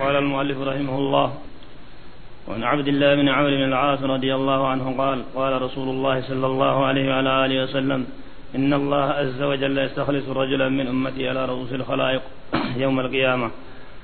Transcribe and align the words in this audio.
قال 0.00 0.16
المؤلف 0.16 0.58
رحمه 0.58 0.98
الله 0.98 1.34
وعن 2.48 2.64
عبد 2.64 2.88
الله 2.88 3.14
بن 3.14 3.28
عمرو 3.28 3.50
بن 3.50 3.62
العاص 3.62 4.02
رضي 4.02 4.34
الله 4.34 4.66
عنه 4.66 4.94
قال 4.98 5.24
قال 5.34 5.62
رسول 5.62 5.88
الله 5.88 6.20
صلى 6.20 6.46
الله 6.46 6.84
عليه 6.84 7.10
وعلى 7.10 7.44
آله 7.44 7.62
وسلم 7.62 8.06
إن 8.54 8.74
الله 8.74 9.04
عز 9.04 9.42
وجل 9.42 9.78
يستخلص 9.78 10.28
رجلا 10.28 10.68
من 10.68 10.86
أمتي 10.86 11.28
على 11.28 11.44
رؤوس 11.44 11.72
الخلائق 11.72 12.22
يوم 12.84 13.00
القيامة 13.00 13.50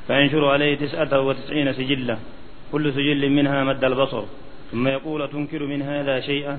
فينشر 0.06 0.44
عليه 0.48 0.76
تسعة 0.76 1.20
وتسعين 1.20 1.72
سجلة 1.72 2.18
كل 2.72 2.92
سجل 2.92 3.30
منها 3.30 3.64
مد 3.64 3.84
البصر 3.84 4.24
ثم 4.72 4.88
يقول 4.88 5.28
تنكر 5.28 5.66
من 5.66 5.82
هذا 5.82 6.20
شيئا؟ 6.20 6.58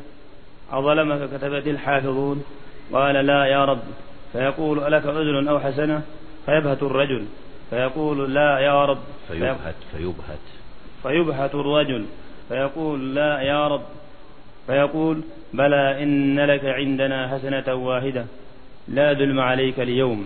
أظلمك 0.72 1.30
كتبت 1.30 1.68
الحافظون؟ 1.68 2.44
قال 2.94 3.16
لا 3.26 3.46
يا 3.46 3.66
رب. 3.66 3.84
فيقول 4.34 4.80
ألك 4.80 5.06
عذر 5.06 5.50
أو 5.50 5.60
حسنة؟ 5.60 6.02
فيبهت 6.46 6.84
الرجل. 6.84 7.26
فيقول 7.70 8.34
لا 8.34 8.60
يا 8.60 8.86
رب. 8.86 8.98
فيبهت 9.28 9.76
فيبهت. 9.92 10.46
فيبهت 11.04 11.56
الرجل. 11.56 12.06
فيقول 12.50 13.16
لا 13.16 13.42
يا 13.42 13.68
رب. 13.68 13.82
فيقول 14.68 15.22
بلى 15.54 16.04
إن 16.04 16.40
لك 16.40 16.66
عندنا 16.66 17.28
حسنة 17.28 17.74
واحدة. 17.76 18.26
لا 18.88 19.14
ظلم 19.14 19.40
عليك 19.40 19.80
اليوم. 19.80 20.26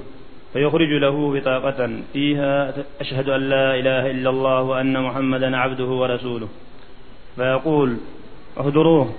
فيخرج 0.53 0.89
له 0.89 1.33
بطاقة 1.33 1.89
فيها 2.13 2.73
أشهد 3.01 3.29
أن 3.29 3.41
لا 3.49 3.79
إله 3.79 4.11
إلا 4.11 4.29
الله 4.29 4.61
وأن 4.61 5.03
محمدا 5.03 5.57
عبده 5.57 5.85
ورسوله. 5.85 6.47
فيقول 7.35 7.97
اهدروه. 8.57 9.13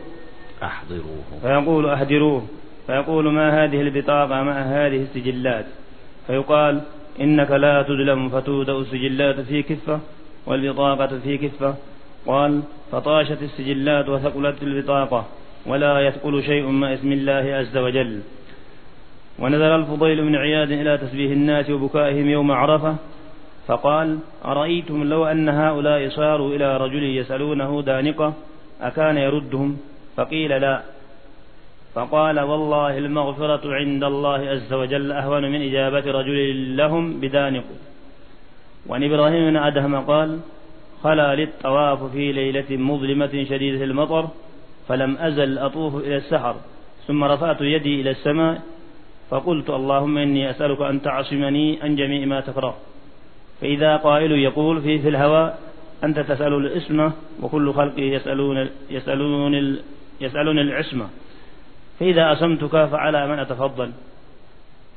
أحضروه. 0.62 1.24
فيقول 1.42 1.88
أهدروه. 1.88 2.46
فيقول 2.86 3.32
ما 3.32 3.64
هذه 3.64 3.80
البطاقة 3.80 4.42
مع 4.42 4.52
هذه 4.52 5.02
السجلات. 5.02 5.66
فيقال 6.26 6.80
إنك 7.20 7.50
لا 7.50 7.82
تظلم 7.82 8.28
فتودأ 8.28 8.72
السجلات 8.72 9.40
في 9.40 9.62
كفة 9.62 10.00
والبطاقة 10.46 11.18
في 11.18 11.38
كفة. 11.38 11.74
قال 12.26 12.62
فطاشت 12.92 13.42
السجلات 13.42 14.08
وثقلت 14.08 14.62
البطاقة 14.62 15.26
ولا 15.66 16.00
يثقل 16.00 16.42
شيء 16.42 16.66
مع 16.66 16.94
اسم 16.94 17.12
الله 17.12 17.54
عز 17.54 17.76
وجل. 17.76 18.20
ونزل 19.38 19.62
الفضيل 19.62 20.22
بن 20.22 20.36
عياد 20.36 20.70
إلى 20.70 20.98
تسبيح 20.98 21.30
الناس 21.30 21.70
وبكائهم 21.70 22.28
يوم 22.28 22.52
عرفة 22.52 22.96
فقال 23.66 24.18
أرأيتم 24.44 25.04
لو 25.04 25.26
أن 25.26 25.48
هؤلاء 25.48 26.08
صاروا 26.08 26.54
إلى 26.54 26.76
رجل 26.76 27.02
يسألونه 27.02 27.82
دانقة 27.82 28.34
أكان 28.80 29.16
يردهم؟ 29.16 29.76
فقيل 30.16 30.60
لا. 30.60 30.82
فقال 31.94 32.40
والله 32.40 32.98
المغفرة 32.98 33.74
عند 33.74 34.04
الله 34.04 34.38
عز 34.38 34.72
وجل 34.72 35.12
أهون 35.12 35.42
من 35.52 35.62
إجابة 35.62 36.10
رجل 36.10 36.76
لهم 36.76 37.20
بدانق. 37.20 37.64
وعن 38.86 39.04
إبراهيم 39.04 39.50
بن 39.50 39.56
أدهم 39.56 39.94
قال 39.94 40.40
خلا 41.02 41.34
للطواف 41.34 42.12
في 42.12 42.32
ليلة 42.32 42.76
مظلمة 42.76 43.44
شديدة 43.44 43.84
المطر 43.84 44.28
فلم 44.88 45.16
أزل 45.16 45.58
أطوف 45.58 45.94
إلى 45.96 46.16
السحر 46.16 46.56
ثم 47.06 47.24
رفعت 47.24 47.60
يدي 47.60 48.00
إلى 48.00 48.10
السماء 48.10 48.60
فقلت 49.30 49.70
اللهم 49.70 50.18
إني 50.18 50.50
أسألك 50.50 50.80
أن 50.80 51.02
تعصمني 51.02 51.82
عن 51.82 51.96
جميع 51.96 52.26
ما 52.26 52.40
تكره 52.40 52.76
فإذا 53.60 53.96
قائل 53.96 54.32
يقول 54.32 54.82
في 54.82 54.98
في 54.98 55.08
الهواء 55.08 55.58
أنت 56.04 56.20
تسأل 56.20 56.54
الإسمة 56.54 57.12
وكل 57.42 57.72
خلقه 57.72 58.02
يسألون 58.02 58.68
يسألون 58.90 59.78
يسألون 60.20 60.58
العصمة. 60.58 61.08
فإذا 62.00 62.32
أصمتك 62.32 62.84
فعلى 62.84 63.26
من 63.26 63.38
أتفضل. 63.38 63.90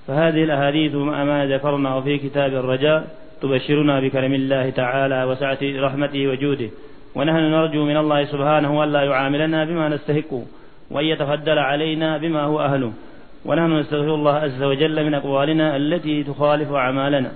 فهذه 0.08 0.44
الأحاديث 0.44 0.96
مع 0.96 1.24
ما 1.24 1.46
ذكرنا 1.46 2.02
في 2.02 2.18
كتاب 2.18 2.54
الرجاء 2.54 3.08
تبشرنا 3.42 4.00
بكرم 4.00 4.34
الله 4.34 4.70
تعالى 4.70 5.24
وسعة 5.24 5.58
رحمته 5.62 6.28
وجوده. 6.28 6.70
ونحن 7.16 7.38
نرجو 7.38 7.86
من 7.86 7.98
الله 7.98 8.26
سبحانه 8.26 8.84
ألا 8.84 9.02
يعاملنا 9.02 9.66
بما 9.66 9.90
نستحقه 9.90 10.44
وأن 10.92 11.06
يتفضل 11.06 11.60
علينا 11.60 12.18
بما 12.18 12.44
هو 12.44 12.60
أهله 12.60 12.94
ونحن 13.46 13.80
نستغفر 13.80 14.16
الله 14.16 14.34
عز 14.34 14.64
وجل 14.64 15.06
من 15.06 15.14
أقوالنا 15.14 15.76
التي 15.76 16.24
تخالف 16.24 16.72
أعمالنا. 16.72 17.32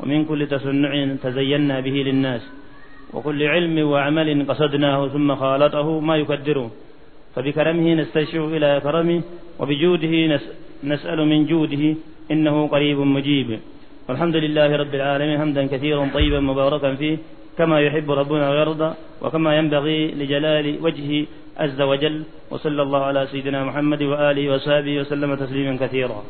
ومن 0.00 0.24
كل 0.24 0.46
تصنع 0.46 1.14
تزينا 1.22 1.80
به 1.80 1.90
للناس. 1.90 2.42
وكل 3.14 3.42
علم 3.42 3.88
وعمل 3.88 4.46
قصدناه 4.48 5.08
ثم 5.08 5.34
خالطه 5.34 6.00
ما 6.00 6.16
يكدره 6.16 6.70
فبكرمه 7.36 7.94
نستشفع 7.94 8.44
إلى 8.56 8.80
كرمه 8.80 9.22
وبجوده 9.60 10.40
نسأل 10.84 11.18
من 11.28 11.46
جوده 11.46 11.84
إنه 12.30 12.68
قريب 12.68 12.98
مجيب. 12.98 13.60
والحمد 14.08 14.36
لله 14.36 14.76
رب 14.76 14.94
العالمين 14.94 15.38
حمدا 15.38 15.66
كثيرا 15.66 16.10
طيبا 16.14 16.40
مباركا 16.40 16.94
فيه 16.94 17.16
كما 17.58 17.80
يحب 17.80 18.10
ربنا 18.10 18.50
ويرضى 18.50 18.94
وكما 19.22 19.56
ينبغي 19.58 20.00
لجلال 20.16 20.66
وجهه 20.80 21.26
عز 21.56 21.80
وجل. 21.80 22.16
وصلى 22.50 22.82
الله 22.82 23.02
على 23.04 23.26
سيدنا 23.32 23.64
محمد 23.64 24.02
وآله 24.02 24.44
وصحبه 24.54 24.94
وسلم 25.00 25.34
تسليما 25.34 25.76
كثيرا. 25.76 26.20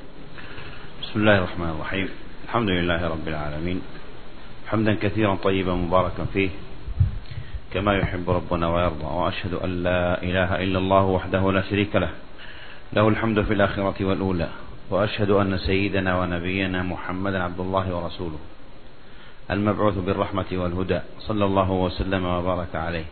بسم 1.02 1.20
الله 1.20 1.36
الرحمن 1.38 1.70
الرحيم. 1.70 2.08
الحمد 2.44 2.68
لله 2.68 3.00
رب 3.08 3.26
العالمين. 3.28 3.78
حمدا 4.66 4.94
كثيرا 4.94 5.34
طيبا 5.34 5.74
مباركا 5.74 6.24
فيه 6.34 6.50
كما 7.76 7.96
يحب 7.96 8.30
ربنا 8.30 8.68
ويرضى 8.68 9.04
وأشهد 9.04 9.54
أن 9.54 9.82
لا 9.82 10.22
إله 10.22 10.64
إلا 10.64 10.78
الله 10.78 11.04
وحده 11.04 11.52
لا 11.52 11.62
شريك 11.62 11.96
له. 11.96 12.10
له 12.92 13.08
الحمد 13.08 13.42
في 13.42 13.52
الآخرة 13.52 14.04
والأولى 14.04 14.48
وأشهد 14.90 15.30
أن 15.30 15.58
سيدنا 15.58 16.20
ونبينا 16.20 16.82
محمدا 16.82 17.42
عبد 17.42 17.60
الله 17.60 17.96
ورسوله 17.96 18.38
المبعوث 19.50 19.94
بالرحمة 19.98 20.44
والهدى 20.52 21.00
صلى 21.18 21.44
الله 21.44 21.70
وسلم 21.70 22.24
وبارك 22.24 22.74
عليه 22.74 23.04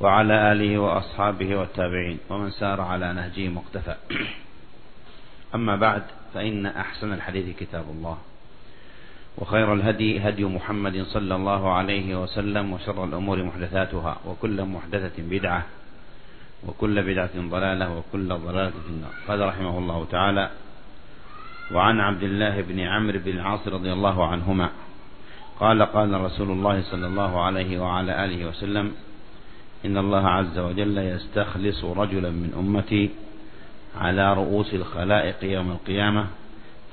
وعلى 0.00 0.52
آله 0.52 0.78
وأصحابه 0.78 1.56
والتابعين 1.56 2.18
ومن 2.30 2.50
سار 2.50 2.80
على 2.80 3.12
نهجه 3.12 3.48
مقتفى. 3.48 3.94
أما 5.54 5.76
بعد 5.76 6.02
فإن 6.34 6.66
أحسن 6.66 7.12
الحديث 7.12 7.56
كتاب 7.58 7.84
الله. 7.90 8.18
وخير 9.38 9.74
الهدي 9.74 10.20
هدي 10.28 10.44
محمد 10.44 11.02
صلى 11.02 11.34
الله 11.34 11.72
عليه 11.72 12.22
وسلم 12.22 12.72
وشر 12.72 13.04
الأمور 13.04 13.42
محدثاتها 13.42 14.16
وكل 14.26 14.64
محدثة 14.64 15.16
بدعة 15.18 15.62
وكل 16.66 17.02
بدعة 17.02 17.30
ضلالة 17.36 17.96
وكل 17.98 18.28
ضلالة 18.28 18.70
في 18.70 18.90
النار. 18.90 19.12
قال 19.28 19.40
رحمه 19.40 19.78
الله 19.78 20.06
تعالى 20.10 20.50
وعن 21.72 22.00
عبد 22.00 22.22
الله 22.22 22.60
بن 22.60 22.80
عمرو 22.80 23.18
بن 23.18 23.30
العاص 23.30 23.68
رضي 23.68 23.92
الله 23.92 24.26
عنهما 24.26 24.70
قال 25.60 25.82
قال 25.82 26.20
رسول 26.20 26.50
الله 26.50 26.82
صلى 26.82 27.06
الله 27.06 27.42
عليه 27.44 27.78
وعلى 27.78 28.24
آله 28.24 28.46
وسلم 28.46 28.92
إن 29.84 29.96
الله 29.96 30.28
عز 30.28 30.58
وجل 30.58 30.98
يستخلص 30.98 31.84
رجلا 31.84 32.30
من 32.30 32.54
أمتي 32.58 33.10
على 34.00 34.34
رؤوس 34.34 34.74
الخلائق 34.74 35.44
يوم 35.44 35.70
القيامة 35.70 36.26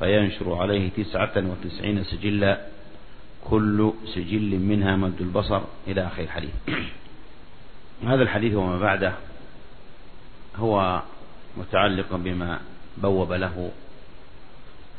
فينشر 0.02 0.56
عليه 0.56 0.90
تسعة 0.90 1.32
وتسعين 1.38 2.04
سجلا 2.04 2.62
كل 3.44 3.94
سجل 4.16 4.60
منها 4.60 4.96
مد 4.96 5.22
البصر 5.22 5.62
إلى 5.88 6.08
آخر 6.08 6.24
الحديث. 6.24 6.52
هذا 8.04 8.24
الحديث 8.24 8.54
وما 8.56 8.80
بعده 8.80 9.14
هو 10.58 11.02
متعلق 11.58 12.16
بما 12.16 12.60
بوب 12.98 13.34
له 13.34 13.72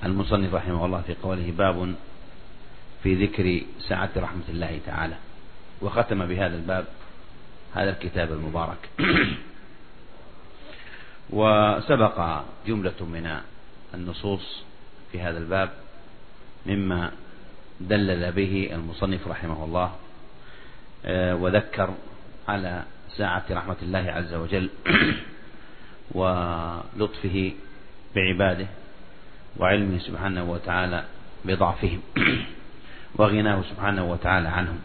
المصنف 0.05 0.55
رحمه 0.55 0.87
الله 0.87 1.01
في 1.01 1.15
قوله 1.23 1.53
باب 1.59 1.95
في 3.03 3.25
ذكر 3.25 3.61
سعة 3.89 4.11
رحمة 4.17 4.49
الله 4.49 4.81
تعالى 4.87 5.17
وختم 5.81 6.27
بهذا 6.27 6.57
الباب 6.57 6.85
هذا 7.75 7.91
الكتاب 7.91 8.33
المبارك. 8.33 8.91
وسبق 11.31 12.43
جملة 12.67 13.01
من 13.01 13.41
النصوص 13.95 14.72
في 15.13 15.21
هذا 15.21 15.39
الباب 15.39 15.71
مما 16.67 17.11
دلل 17.81 18.33
به 18.33 18.71
المصنف 18.73 19.29
رحمه 19.29 19.65
الله 19.65 19.93
آه، 21.07 21.35
وذكر 21.35 21.95
على 22.49 22.83
ساعة 23.17 23.45
رحمة 23.51 23.77
الله 23.83 23.99
عز 23.99 24.35
وجل 24.35 24.71
ولطفه 26.19 27.53
بعباده 28.17 28.67
وعلمه 29.57 29.99
سبحانه 29.99 30.51
وتعالى 30.51 31.05
بضعفهم 31.45 32.01
وغناه 33.19 33.63
سبحانه 33.71 34.11
وتعالى 34.11 34.49
عنهم. 34.49 34.79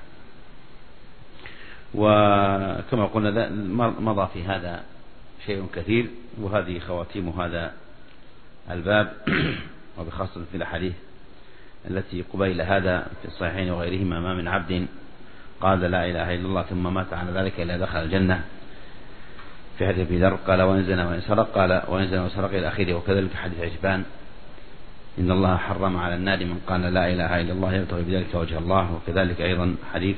وكما 1.95 3.05
قلنا 3.05 3.49
مضى 3.99 4.29
في 4.33 4.43
هذا 4.43 4.83
شيء 5.45 5.67
كثير 5.75 6.09
وهذه 6.41 6.79
خواتيم 6.79 7.29
هذا 7.29 7.73
الباب 8.71 9.13
وبخاصة 9.99 10.41
في 10.51 10.57
الأحاديث 10.57 10.93
التي 11.89 12.23
قبيل 12.33 12.61
هذا 12.61 13.07
في 13.21 13.27
الصحيحين 13.27 13.69
وغيرهما 13.71 14.19
ما 14.19 14.33
من 14.33 14.47
عبد 14.47 14.87
قال 15.61 15.79
لا 15.79 16.05
إله 16.05 16.35
إلا 16.35 16.45
الله 16.45 16.61
ثم 16.61 16.93
مات 16.93 17.13
على 17.13 17.31
ذلك 17.31 17.59
إلا 17.59 17.77
دخل 17.77 17.99
الجنة. 17.99 18.41
في 19.77 19.87
حديث 19.87 20.07
أبي 20.07 20.19
ذر 20.19 20.35
قال 20.35 20.61
وإن 20.61 20.83
زنى 20.83 21.05
وإن 21.05 21.21
سرق 21.21 21.51
قال 21.51 21.81
وإن 21.87 22.07
زنى 22.07 22.19
وسرق 22.19 22.49
إلى 22.49 22.67
آخره 22.67 22.93
وكذلك 22.93 23.33
حديث 23.33 23.59
عجبان. 23.59 24.03
إن 25.19 25.31
الله 25.31 25.57
حرم 25.57 25.97
على 25.97 26.15
النار 26.15 26.45
من 26.45 26.61
قال 26.67 26.81
لا 26.81 27.13
إله 27.13 27.41
إلا 27.41 27.53
الله 27.53 27.73
يبتغي 27.73 28.03
بذلك 28.03 28.35
وجه 28.35 28.57
الله 28.57 28.93
وكذلك 28.93 29.41
أيضا 29.41 29.75
حديث 29.93 30.17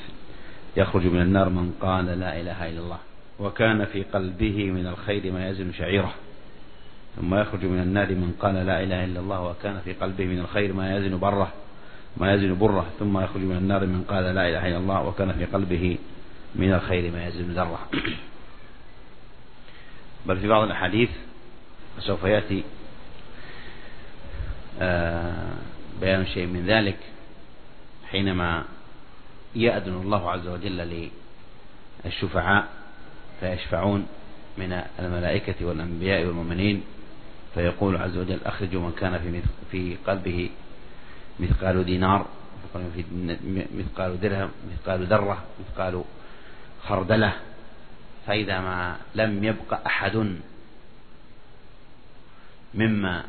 يخرج 0.78 1.06
من 1.06 1.22
النار 1.22 1.50
من 1.50 1.74
قال 1.82 2.06
لا 2.06 2.42
إله 2.42 2.70
إلا 2.70 2.80
الله. 2.80 2.98
وكان 3.40 3.86
في 3.86 4.04
قلبه 4.04 4.72
من 4.72 4.88
الخير 4.88 5.32
ما 5.32 5.50
يزن 5.50 5.74
شعيره. 5.74 6.14
ثم 7.16 7.36
يخرج 7.36 7.66
من 7.66 7.80
النار 7.80 8.08
من 8.08 8.36
قال 8.40 8.54
لا 8.54 8.84
إله 8.84 9.06
إلا 9.06 9.20
الله 9.20 9.42
وكان 9.42 9.80
في 9.86 9.94
قلبه 9.94 10.26
من 10.26 10.40
الخير 10.40 10.74
ما 10.74 10.98
يزن 10.98 11.20
بره 11.20 11.54
ما 12.18 12.34
يزن 12.34 12.60
بره. 12.60 12.90
ثم 13.00 13.20
يخرج 13.20 13.42
من 13.42 13.58
النار 13.58 13.86
من 13.86 14.04
قال 14.04 14.24
لا 14.24 14.50
إله 14.50 14.68
إلا 14.68 14.78
الله 14.78 15.08
وكان 15.08 15.34
في 15.34 15.46
قلبه 15.46 15.98
من 16.56 16.74
الخير 16.74 17.12
ما 17.12 17.28
يزن 17.28 17.52
ذرة. 17.52 17.90
بل 20.26 20.38
في 20.38 20.48
بعض 20.48 20.64
الأحاديث 20.64 21.10
سوف 22.00 22.24
يأتي 22.24 22.64
آه، 24.82 25.54
بيان 26.02 26.26
شيء 26.26 26.48
من 26.48 26.66
ذلك 26.66 26.98
حينما 28.12 28.66
يأذن 29.56 29.94
الله 29.94 30.32
عز 30.32 30.48
وجل 30.48 31.10
للشفعاء 32.06 32.68
فيشفعون 33.40 34.08
من 34.58 34.82
الملائكة 35.00 35.66
والأنبياء 35.66 36.26
والمؤمنين. 36.26 36.84
فيقول 37.54 37.98
عز 37.98 38.18
وجل 38.18 38.40
أخرجوا 38.46 38.82
من 38.82 38.92
كان 38.92 39.20
في 39.20 39.42
في 39.72 39.98
قلبه 40.08 40.50
مثقال 41.40 41.86
دينار 41.86 42.26
مثقال 43.74 44.20
درهم 44.22 44.50
مثقال 44.72 45.06
ذرة 45.06 45.44
مثقال 45.60 46.04
خردلة 46.84 47.34
فإذا 48.28 48.60
ما 48.60 48.98
لم 49.16 49.44
يبق 49.44 49.86
أحد 49.86 50.36
مما 52.74 53.24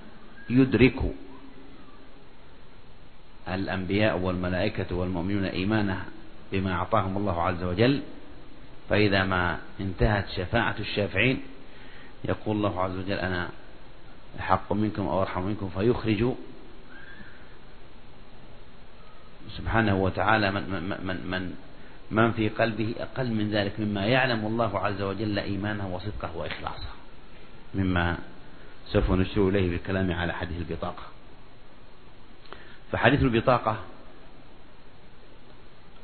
يدرك 0.51 1.01
الأنبياء 3.49 4.19
والملائكة 4.19 4.97
والمؤمنون 4.97 5.45
إيمانه 5.45 6.05
بما 6.53 6.73
أعطاهم 6.73 7.17
الله 7.17 7.43
عز 7.43 7.63
وجل 7.63 8.03
فإذا 8.89 9.25
ما 9.25 9.59
انتهت 9.81 10.29
شفاعة 10.37 10.77
الشافعين 10.79 11.43
يقول 12.25 12.57
الله 12.57 12.81
عز 12.81 12.97
وجل 12.97 13.19
أنا 13.19 13.49
أحق 14.41 14.73
منكم 14.73 15.07
أو 15.09 15.23
أرحم 15.23 15.43
منكم 15.43 15.69
فيخرج. 15.69 16.35
سبحانه 19.57 19.97
وتعالى 19.97 20.51
من, 20.51 20.63
من, 20.71 21.27
من, 21.27 21.55
من 22.11 22.33
في 22.33 22.49
قلبه 22.49 22.95
أقل 22.99 23.31
من 23.31 23.51
ذلك 23.51 23.81
مما 23.81 24.07
يعلم 24.07 24.47
الله 24.47 24.79
عز 24.79 25.03
وجل 25.03 25.39
إيمانه 25.39 25.95
وصدقه 25.95 26.37
وإخلاصه 26.37 26.89
مما 27.75 28.19
سوف 28.87 29.11
نشير 29.11 29.49
إليه 29.49 29.71
بالكلام 29.71 30.13
على 30.13 30.33
حديث 30.33 30.59
البطاقة. 30.59 31.03
فحديث 32.93 33.23
البطاقة 33.23 33.77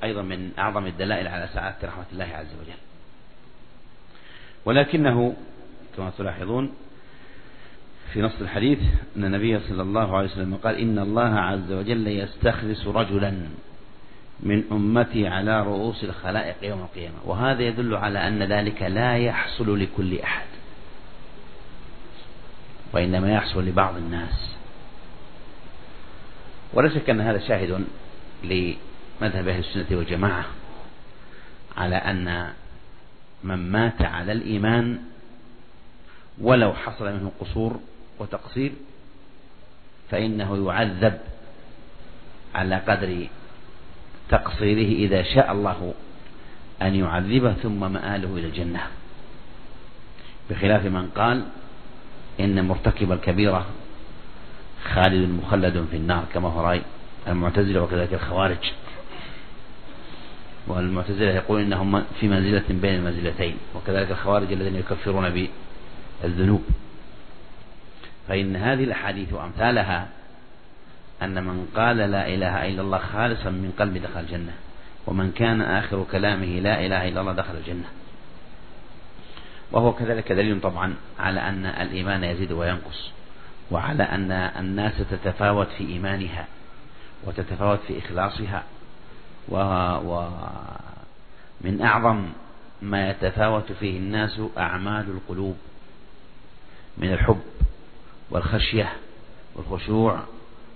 أيضا 0.03 0.23
من 0.23 0.53
أعظم 0.59 0.87
الدلائل 0.87 1.29
على 1.29 1.49
سعادة 1.55 1.89
رحمة 1.89 2.07
الله 2.13 2.25
عز 2.25 2.55
وجل. 2.61 2.79
ولكنه 4.65 5.37
كما 5.97 6.11
تلاحظون 6.19 6.75
في 8.13 8.23
نص 8.23 8.41
الحديث 8.41 8.79
أن 9.17 9.25
النبي 9.25 9.61
صلى 9.61 9.83
الله 9.83 10.17
عليه 10.17 10.29
وسلم 10.29 10.55
قال 10.55 10.77
إن 10.77 10.99
الله 10.99 11.35
عز 11.39 11.73
وجل 11.73 12.09
يستخلص 12.09 12.87
رجلا 12.87 13.35
من 14.41 14.65
أمتي 14.73 15.29
على 15.29 15.63
رؤوس 15.63 16.05
الخلائق 16.05 16.57
يوم 16.63 16.81
القيامة. 16.81 17.15
وهذا 17.25 17.63
يدل 17.63 17.95
على 17.95 18.29
أن 18.29 18.43
ذلك 18.43 18.83
لا 18.83 19.17
يحصل 19.17 19.81
لكل 19.81 20.19
أحد 20.19 20.47
وإنما 22.93 23.33
يحصل 23.33 23.65
لبعض 23.65 23.97
الناس. 23.97 24.57
ولا 26.75 26.89
شك 26.89 27.11
أن 27.11 27.21
هذا 27.21 27.39
شاهد 27.39 27.85
لمذهب 28.45 29.49
أهل 29.49 29.59
السنة 29.59 29.99
والجماعة 29.99 30.45
على 31.77 31.97
أن 31.97 32.53
من 33.45 33.73
مات 33.73 34.03
على 34.03 34.33
الإيمان 34.33 34.99
ولو 36.39 36.73
حصل 36.73 37.05
منه 37.05 37.33
قصور 37.41 37.81
وتقصير 38.19 38.73
فإنه 40.11 40.67
يعذب 40.67 41.19
على 42.55 42.77
قدر 42.77 43.27
تقصيره 44.29 45.07
إذا 45.07 45.23
شاء 45.23 45.53
الله 45.53 45.95
أن 46.83 46.95
يعذبه 46.95 47.53
ثم 47.53 47.93
مآله 47.93 48.37
إلى 48.37 48.47
الجنة. 48.47 48.81
بخلاف 50.51 50.85
من 50.85 51.09
قال 51.09 51.45
إن 52.41 52.65
مرتكب 52.65 53.13
الكبيرة 53.13 53.67
خالد 54.95 55.31
مخلد 55.31 55.87
في 55.91 55.97
النار 55.97 56.25
كما 56.35 56.49
هو 56.49 56.61
رأي 56.61 56.83
المعتزلة 57.29 57.83
وكذلك 57.83 58.15
الخوارج. 58.15 58.73
والمعتزلة 60.67 61.31
يقول 61.31 61.61
إنهم 61.61 62.05
في 62.21 62.29
منزلة 62.29 62.65
بين 62.69 62.95
المنزلتين 62.95 63.57
وكذلك 63.75 64.11
الخوارج 64.11 64.53
الذين 64.53 64.77
يكفرون 64.77 65.49
بالذنوب. 66.23 66.65
فإن 68.29 68.57
هذه 68.57 68.85
الأحاديث 68.85 69.33
وأمثالها 69.33 70.09
أن 71.23 71.45
من 71.45 71.69
قال 71.77 71.97
لا 71.97 72.29
إله 72.29 72.69
إلا 72.69 72.83
الله 72.83 72.99
خالصا 72.99 73.51
من 73.51 73.73
قلب 73.79 73.99
دخل 73.99 74.21
الجنة 74.21 74.53
ومن 75.07 75.33
كان 75.33 75.63
آخر 75.63 76.05
كلامه 76.13 76.61
لا 76.61 76.87
إله 76.87 77.09
إلا 77.09 77.21
الله 77.21 77.33
دخل 77.33 77.57
الجنة. 77.57 77.85
وهو 79.73 79.93
كذلك 79.93 80.33
دليل 80.33 80.61
طبعا 80.61 80.95
على 81.19 81.41
أن 81.41 81.67
الإيمان 81.67 82.25
يزيد 82.25 82.53
وينقص 82.53 83.11
وعلى 83.71 84.03
أن 84.03 84.33
الناس 84.33 84.93
تتفاوت 85.11 85.69
في 85.79 85.89
إيمانها 85.89 86.47
وتتفاوت 87.25 87.81
في 87.89 87.99
إخلاصها 87.99 88.63
ومن 89.49 90.33
أعظم 91.83 92.29
ما 92.83 93.11
يتفاوت 93.11 93.73
فيه 93.73 93.99
الناس 93.99 94.41
أعمال 94.59 95.11
القلوب 95.11 95.57
من 96.99 97.13
الحب. 97.13 97.41
والخشية 98.31 98.93
والخشوع 99.55 100.21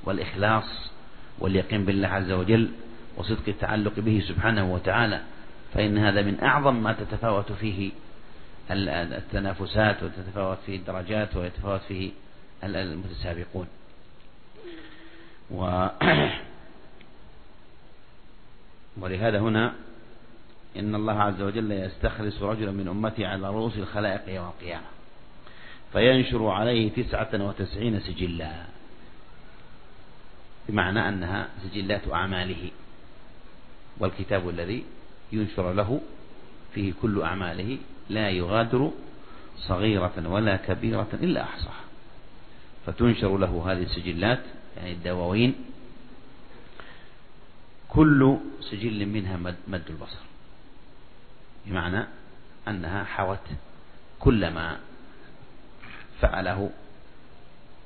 والإخلاص 0.05 0.91
واليقين 1.39 1.85
بالله 1.85 2.09
عز 2.09 2.31
وجل 2.31 2.71
وصدق 3.17 3.49
التعلق 3.49 4.01
به 4.01 4.23
سبحانه 4.29 4.75
وتعالى 4.75 5.21
فإن 5.75 5.99
هذا 5.99 6.23
من 6.23 6.41
أعظم 6.43 6.83
ما 6.83 6.93
تتفاوت 6.93 7.53
فيه 7.53 7.91
التنافسات 8.71 10.03
وتتفاوت 10.03 10.59
فيه 10.67 10.77
الدرجات 10.77 11.37
ويتفاوت 11.37 11.81
فيه 11.81 12.11
المتسابقون. 12.65 13.67
و 15.51 15.87
ولهذا 19.01 19.39
هنا 19.39 19.73
إن 20.77 20.95
الله 20.95 21.23
عز 21.23 21.43
وجل 21.43 21.73
يستخلص 21.73 22.43
رجلا 22.43 22.71
من 22.71 22.89
أمتي 22.89 23.25
على 23.25 23.49
رؤوس 23.49 23.77
الخلائق 23.77 24.35
يوم 24.35 24.47
القيامة. 24.47 25.00
فينشر 25.93 26.49
عليه 26.49 26.91
تسعة 26.91 27.29
وتسعين 27.35 28.01
سجلا. 28.01 28.65
بمعنى 30.69 31.09
أنها 31.09 31.49
سجلات 31.63 32.09
أعماله. 32.13 32.71
والكتاب 33.99 34.49
الذي 34.49 34.85
ينشر 35.33 35.73
له 35.73 36.01
فيه 36.75 36.93
كل 37.03 37.23
أعماله 37.23 37.79
لا 38.11 38.31
يغادر 38.31 38.91
صغيرة 39.59 40.29
ولا 40.29 40.57
كبيرة 40.57 41.09
إلا 41.13 41.43
أحصاها. 41.43 41.85
فتنشر 42.87 43.39
له 43.39 43.73
هذه 43.73 43.83
السجلات 43.83 44.43
يعني 44.77 44.93
الدواوين 44.93 45.55
كل 47.89 48.37
سجل 48.61 49.07
منها 49.07 49.37
مد 49.69 49.83
البصر. 49.91 50.19
بمعنى 51.67 52.07
أنها 52.69 53.05
حوت 53.05 53.47
كل 54.21 54.51
ما 54.51 54.79
فعله 56.21 56.71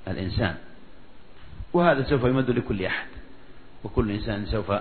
الإنسان. 0.08 0.56
وهذا 1.72 2.02
سوف 2.02 2.24
يمد 2.24 2.50
لكل 2.50 2.86
أحد. 2.86 3.06
وكل 3.84 4.10
إنسان 4.10 4.46
سوف 4.46 4.72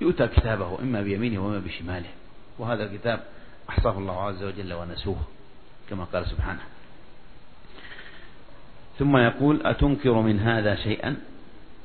يؤتى 0.00 0.26
كتابه 0.26 0.78
إما 0.78 1.02
بيمينه 1.02 1.46
وإما 1.46 1.58
بشماله. 1.58 2.10
وهذا 2.58 2.84
الكتاب 2.84 3.24
أحصاه 3.70 3.98
الله 3.98 4.22
عز 4.22 4.42
وجل 4.42 4.72
ونسوه 4.72 5.20
كما 5.90 6.04
قال 6.04 6.26
سبحانه. 6.26 6.62
ثم 8.98 9.16
يقول 9.16 9.66
أتنكر 9.66 10.12
من 10.12 10.40
هذا 10.40 10.74
شيئا؟ 10.74 11.16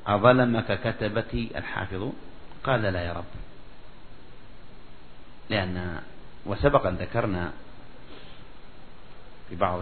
أظلمك 0.07 0.79
كتبتي 0.83 1.49
الحافظون 1.55 2.13
قال 2.63 2.81
لا 2.81 3.01
يا 3.01 3.13
رب. 3.13 3.33
لأن 5.49 6.01
وسبق 6.45 6.87
أن 6.87 6.95
ذكرنا 6.95 7.51
في 9.49 9.55
بعض 9.55 9.81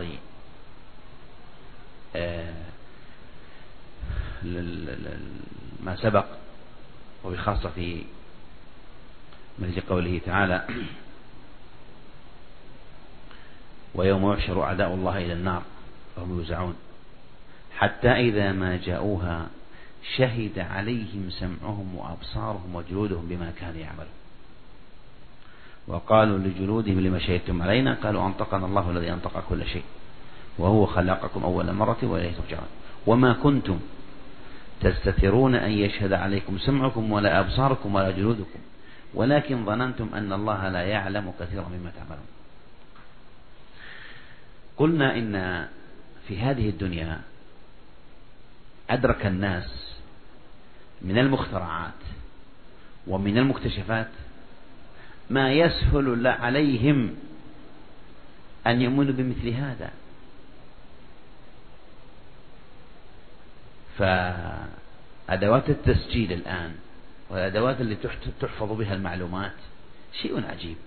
ما 5.83 5.95
سبق 5.95 6.25
وبخاصة 7.23 7.69
في 7.69 8.03
مثل 9.59 9.81
قوله 9.81 10.21
تعالى 10.25 10.67
ويوم 13.95 14.33
يحشر 14.33 14.63
أعداء 14.63 14.93
الله 14.93 15.17
إلى 15.17 15.33
النار 15.33 15.63
وهم 16.17 16.37
يوزعون. 16.37 16.75
حتى 17.77 18.11
إذا 18.11 18.51
ما 18.51 18.77
جاءوها 18.77 19.47
شهد 20.17 20.59
عليهم 20.59 21.29
سمعهم 21.29 21.95
وأبصارهم 21.95 22.75
وجلودهم 22.75 23.27
بما 23.27 23.51
كانوا 23.59 23.81
يعملون. 23.81 24.15
وقالوا 25.87 26.37
لجلودهم 26.37 26.99
لما 26.99 27.19
شهدتم 27.19 27.61
علينا؟ 27.61 27.93
قالوا 27.93 28.27
أنطقنا 28.27 28.65
الله 28.65 28.91
الذي 28.91 29.13
أنطق 29.13 29.43
كل 29.49 29.65
شيء. 29.65 29.83
وهو 30.57 30.85
خلقكم 30.85 31.43
أول 31.43 31.73
مرة 31.73 31.97
وإليه 32.03 32.31
ترجعون. 32.31 32.67
وما 33.07 33.33
كنتم 33.33 33.79
تستترون 34.81 35.55
أن 35.55 35.71
يشهد 35.71 36.13
عليكم 36.13 36.57
سمعكم 36.57 37.11
ولا 37.11 37.39
أبصاركم 37.39 37.95
ولا 37.95 38.11
جلودكم. 38.11 38.59
ولكن 39.13 39.65
ظننتم 39.65 40.09
أن 40.13 40.33
الله 40.33 40.69
لا 40.69 40.81
يعلم 40.81 41.33
كثيرا 41.39 41.69
مما 41.69 41.91
تعملون. 41.97 42.27
قلنا 44.77 45.17
إن 45.17 45.67
في 46.27 46.39
هذه 46.39 46.69
الدنيا 46.69 47.21
أدرك 48.89 49.25
الناس 49.25 49.97
من 51.01 51.17
المخترعات 51.17 52.01
ومن 53.07 53.37
المكتشفات 53.37 54.07
ما 55.29 55.53
يسهل 55.53 56.27
عليهم 56.27 57.15
أن 58.67 58.81
يؤمنوا 58.81 59.13
بمثل 59.13 59.49
هذا. 59.49 59.89
فأدوات 63.97 65.69
التسجيل 65.69 66.33
الآن 66.33 66.75
والأدوات 67.29 67.81
اللي 67.81 67.97
تحفظ 68.41 68.71
بها 68.71 68.93
المعلومات 68.93 69.53
شيء 70.21 70.45
عجيب. 70.47 70.77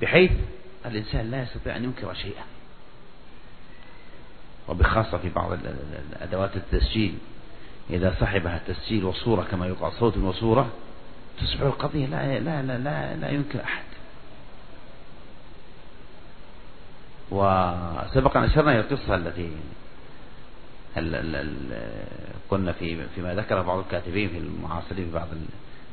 بحيث 0.00 0.32
الإنسان 0.86 1.30
لا 1.30 1.42
يستطيع 1.42 1.76
أن 1.76 1.84
ينكر 1.84 2.14
شيئا. 2.14 2.44
وبخاصة 4.68 5.18
في 5.18 5.28
بعض 5.28 5.58
أدوات 6.20 6.56
التسجيل 6.56 7.18
إذا 7.90 8.14
صحبها 8.20 8.56
التسجيل 8.56 9.04
وصورة 9.04 9.42
كما 9.42 9.66
يقال 9.66 9.92
صوت 9.92 10.16
وصورة 10.16 10.70
تصبح 11.40 11.60
القضية 11.60 12.06
لا 12.06 12.38
لا 12.38 12.62
لا 12.62 12.78
لا, 12.78 13.16
لا 13.16 13.30
ينكر 13.30 13.64
أحد. 13.64 13.84
وسبق 17.30 18.36
أن 18.36 18.44
أشرنا 18.44 18.72
إلى 18.72 18.80
القصة 18.80 19.14
التي 19.14 19.50
قلنا 22.50 22.72
في 22.72 23.06
فيما 23.14 23.34
ذكر 23.34 23.62
بعض 23.62 23.78
الكاتبين 23.78 24.28
في 24.28 24.38
المعاصرين 24.38 25.04
في 25.04 25.12
بعض 25.12 25.28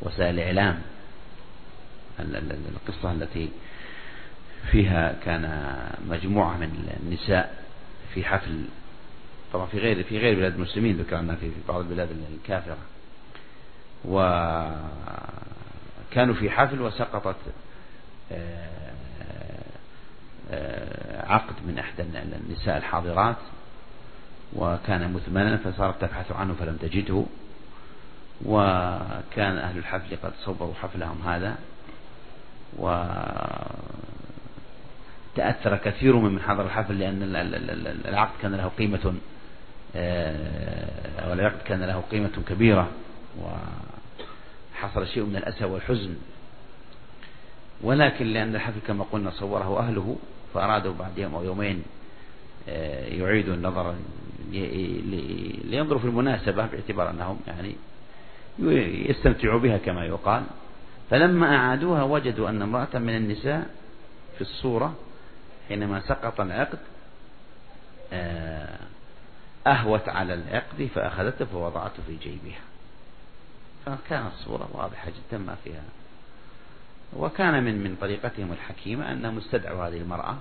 وسائل 0.01 0.39
الإعلام. 0.39 0.81
القصة 2.19 3.11
التي 3.11 3.49
فيها 4.71 5.15
كان 5.25 5.75
مجموعة 6.09 6.57
من 6.57 6.97
النساء 7.03 7.63
في 8.13 8.23
حفل 8.23 8.65
طبعا 9.53 9.65
في 9.65 9.79
غير 9.79 10.03
في 10.03 10.17
غير 10.17 10.35
بلاد 10.35 10.53
المسلمين 10.53 10.97
ذكر 10.97 11.15
عنها 11.15 11.35
في 11.35 11.51
بعض 11.67 11.79
البلاد 11.79 12.09
الكافرة. 12.33 12.77
وكانوا 14.05 14.75
في 16.33 16.49
حفل 16.49 16.81
وسقطت 16.81 17.35
آه، 18.31 18.67
آه، 20.51 21.31
عقد 21.31 21.55
من 21.67 21.79
إحدى 21.79 22.03
النساء 22.03 22.77
الحاضرات. 22.77 23.35
وكان 24.53 25.13
مثمنا 25.13 25.57
فصارت 25.57 26.01
تبحث 26.01 26.31
عنه 26.31 26.53
فلم 26.53 26.77
تجده. 26.77 27.23
وكان 28.45 29.57
أهل 29.57 29.77
الحفل 29.77 30.15
قد 30.23 30.33
صوروا 30.43 30.73
حفلهم 30.73 31.21
هذا. 31.27 31.55
وتأثر 35.37 35.77
كثير 35.77 36.15
من 36.15 36.39
حضر 36.41 36.65
الحفل 36.65 36.99
لأن 36.99 37.21
العقد 38.05 38.41
كان 38.41 38.55
له 38.55 38.71
قيمة 38.77 39.13
آه، 39.95 41.29
والعقد 41.29 41.61
كان 41.65 41.83
له 41.83 42.03
قيمة 42.11 42.43
كبيرة. 42.47 42.89
وحصل 43.41 45.07
شيء 45.07 45.23
من 45.23 45.35
الأسى 45.35 45.65
والحزن. 45.65 46.15
ولكن 47.81 48.25
لأن 48.25 48.55
الحفل 48.55 48.79
كما 48.87 49.05
قلنا 49.11 49.31
صوره 49.31 49.79
أهله 49.79 50.15
فأرادوا 50.53 50.93
بعد 50.93 51.17
يوم 51.17 51.35
أو 51.35 51.43
يومين 51.43 51.83
آه، 52.69 53.05
يعيدوا 53.05 53.53
النظر 53.53 53.95
لينظروا 55.63 55.99
في 55.99 56.05
المناسبة 56.05 56.65
باعتبار 56.65 57.09
أنهم 57.09 57.39
يعني 57.47 57.75
يستمتعوا 59.09 59.59
بها 59.59 59.77
كما 59.77 60.05
يقال. 60.05 60.43
فلما 61.09 61.55
أعادوها 61.55 62.03
وجدوا 62.03 62.49
أن 62.49 62.61
امرأة 62.61 62.99
من 62.99 63.17
النساء 63.17 63.69
في 64.35 64.41
الصورة 64.41 64.95
حينما 65.67 65.99
سقط 65.99 66.41
العقد 66.41 66.79
آه، 68.13 68.79
أهوت 69.67 70.09
على 70.09 70.33
العقد 70.33 70.89
فأخذته 70.95 71.45
فوضعته 71.45 72.03
في 72.07 72.15
جيبها. 72.15 72.61
فكانت 73.85 74.31
الصورة 74.39 74.69
واضحة 74.73 75.09
جدا 75.09 75.37
ما 75.37 75.55
فيها. 75.63 75.83
وكان 77.13 77.63
من 77.63 77.83
من 77.83 77.95
طريقتهم 78.01 78.51
الحكيمة 78.51 79.11
أنهم 79.11 79.37
استدعوا 79.37 79.87
هذه 79.87 79.97
المرأة 79.97 80.37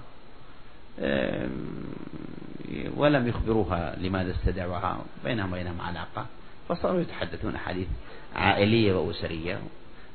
ولم 2.96 3.28
يخبروها 3.28 3.96
لماذا 3.96 4.30
استدعوها 4.30 4.98
بينهم 5.24 5.52
وبينهم 5.52 5.80
علاقة. 5.80 6.26
فصاروا 6.68 7.00
يتحدثون 7.00 7.58
حديث 7.58 7.88
عائلية 8.36 8.94
وأسرية 8.94 9.58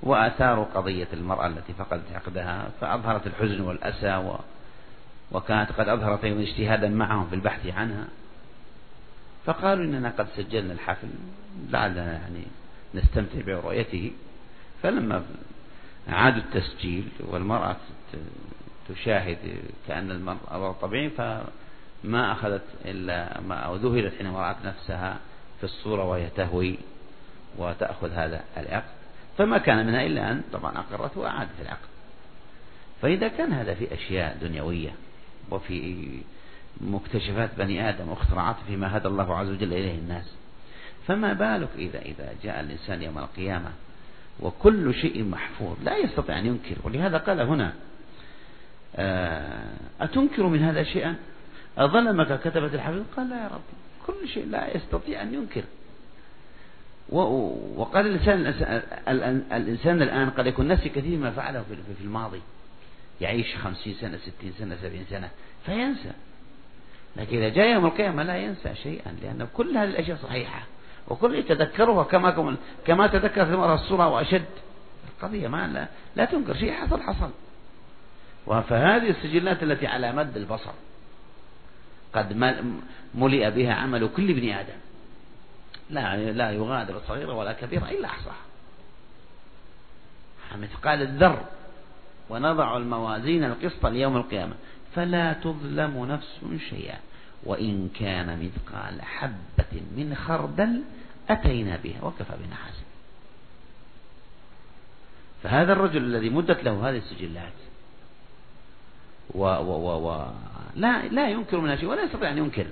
وأثاروا 0.03 0.65
قضية 0.65 1.07
المرأة 1.13 1.47
التي 1.47 1.73
فقدت 1.73 2.11
عقدها 2.15 2.69
فأظهرت 2.81 3.27
الحزن 3.27 3.61
والأسى 3.61 4.15
و 4.15 4.35
وكانت 5.31 5.71
قد 5.71 5.87
أظهرت 5.87 6.23
أيضا 6.23 6.41
اجتهادا 6.41 6.89
معهم 6.89 7.27
في 7.29 7.35
البحث 7.35 7.67
عنها. 7.67 8.07
فقالوا 9.45 9.85
إننا 9.85 10.13
قد 10.17 10.27
سجلنا 10.37 10.73
الحفل 10.73 11.07
لعلنا 11.69 12.13
يعني 12.13 12.43
نستمتع 12.95 13.41
برؤيته. 13.45 14.11
فلما 14.83 15.23
عادوا 16.07 16.41
التسجيل 16.41 17.07
والمرأة 17.19 17.75
تشاهد 18.89 19.37
كأن 19.87 20.11
المرأة 20.11 20.71
طبيعي 20.81 21.09
فما 21.09 22.31
أخذت 22.31 22.63
إلا 22.85 23.41
ما 23.41 23.55
أو 23.55 23.75
ذهلت 23.75 24.13
حينما 24.17 24.39
رأت 24.39 24.57
نفسها 24.65 25.17
في 25.57 25.63
الصورة 25.63 26.03
وهي 26.03 26.29
تهوي 26.29 26.77
وتأخذ 27.57 28.11
هذا 28.11 28.43
العقد. 28.57 28.91
فما 29.37 29.57
كان 29.57 29.87
منها 29.87 30.05
إلا 30.05 30.31
أن 30.31 30.41
طبعا 30.53 30.77
أقرت 30.77 31.17
وأعادت 31.17 31.61
العقد. 31.61 31.89
فإذا 33.01 33.27
كان 33.27 33.53
هذا 33.53 33.73
في 33.73 33.93
أشياء 33.93 34.37
دنيوية 34.41 34.91
وفي 35.51 36.07
مكتشفات 36.81 37.49
بني 37.57 37.89
آدم 37.89 38.09
واختراعات 38.09 38.55
فيما 38.67 38.97
هدى 38.97 39.07
الله 39.07 39.37
عز 39.37 39.49
وجل 39.49 39.73
إليه 39.73 39.97
الناس 39.97 40.35
فما 41.07 41.33
بالك 41.33 41.69
إذا 41.75 42.01
إذا 42.01 42.33
جاء 42.43 42.59
الإنسان 42.59 43.01
يوم 43.01 43.17
القيامة 43.17 43.71
وكل 44.39 44.93
شيء 44.93 45.23
محفوظ 45.23 45.77
لا 45.83 45.97
يستطيع 45.97 46.39
أن 46.39 46.45
ينكر. 46.45 46.75
ولهذا 46.83 47.17
قال 47.17 47.41
هنا 47.41 47.73
أتنكر 50.01 50.43
من 50.43 50.63
هذا 50.63 50.83
شيئا؟ 50.83 51.15
أظلمك 51.77 52.39
كتبة 52.39 52.65
الحفظ 52.65 53.03
قال 53.17 53.29
لا 53.29 53.35
يا 53.43 53.47
رب 53.47 53.61
كل 54.07 54.27
شيء 54.27 54.45
لا 54.45 54.75
يستطيع 54.75 55.21
أن 55.21 55.33
ينكر. 55.33 55.63
وقال 57.75 58.07
الإنسان 58.07 58.53
الإنسان 59.51 60.01
الآن 60.01 60.29
قد 60.29 60.47
يكون 60.47 60.67
نسي 60.67 60.89
كثير 60.89 61.17
ما 61.17 61.31
فعله 61.31 61.63
في 61.97 62.03
الماضي. 62.03 62.41
يعيش 63.21 63.55
خمسين 63.55 63.93
سنة 63.93 64.17
ستين 64.17 64.53
سنة 64.59 64.75
سبعين 64.81 65.05
سنة 65.09 65.29
فينسى. 65.65 66.11
لكن 67.17 67.37
إذا 67.37 67.49
جاء 67.49 67.73
يوم 67.73 67.85
القيامة 67.85 68.23
لا 68.23 68.37
ينسى 68.37 68.75
شيئا 68.75 69.11
لأن 69.21 69.47
كل 69.53 69.77
هذه 69.77 69.89
الأشياء 69.89 70.17
صحيحة. 70.17 70.63
وكل 71.07 71.35
يتذكرها 71.35 72.03
كما 72.03 72.57
كما 72.85 73.07
تذكر 73.07 73.45
في 73.45 73.51
مرة 73.51 73.73
الصورة 73.73 74.07
وأشد. 74.07 74.45
القضية 75.17 75.47
ما 75.47 75.67
لا, 75.67 75.87
لا 76.15 76.25
تنكر 76.25 76.55
شيء 76.55 76.73
حصل 76.73 77.01
حصل. 77.01 77.29
فهذه 78.45 79.09
السجلات 79.09 79.63
التي 79.63 79.87
على 79.87 80.11
مد 80.11 80.37
البصر 80.37 80.71
قد 82.13 82.33
ملئ 83.15 83.51
بها 83.51 83.73
عمل 83.73 84.09
كل 84.15 84.29
ابن 84.29 84.49
آدم. 84.49 84.79
لا 85.89 86.31
لا 86.31 86.51
يغادر 86.51 87.01
صغيرة 87.07 87.33
ولا 87.33 87.53
كبيرة 87.53 87.89
إلا 87.89 88.07
أحصاها. 88.07 88.45
مثقال 90.55 91.01
الذر 91.01 91.45
ونضع 92.29 92.77
الموازين 92.77 93.43
القسط 93.43 93.85
ليوم 93.85 94.17
القيامة. 94.17 94.55
فلا 94.95 95.33
تظلم 95.33 96.05
نفس 96.05 96.39
شيئا 96.69 96.97
وإن 97.43 97.89
كان 97.99 98.45
مثقال 98.45 99.01
حبة 99.01 99.81
من 99.97 100.15
خردل 100.27 100.83
أتينا 101.29 101.77
بها. 101.83 102.03
وكفى 102.03 102.33
بنا 102.45 102.55
حسن 102.55 102.83
فهذا 105.43 105.73
الرجل 105.73 106.03
الذي 106.03 106.29
مدت 106.29 106.63
له 106.63 106.89
هذه 106.89 106.97
السجلات 106.97 107.53
و 109.35 109.43
و 109.43 109.71
و 109.71 110.07
و 110.07 110.25
لا 110.75 111.07
لا 111.07 111.29
ينكر 111.29 111.57
منها 111.57 111.75
شيء 111.75 111.89
ولا 111.89 112.03
يستطيع 112.03 112.31
أن 112.31 112.37
ينكر. 112.37 112.65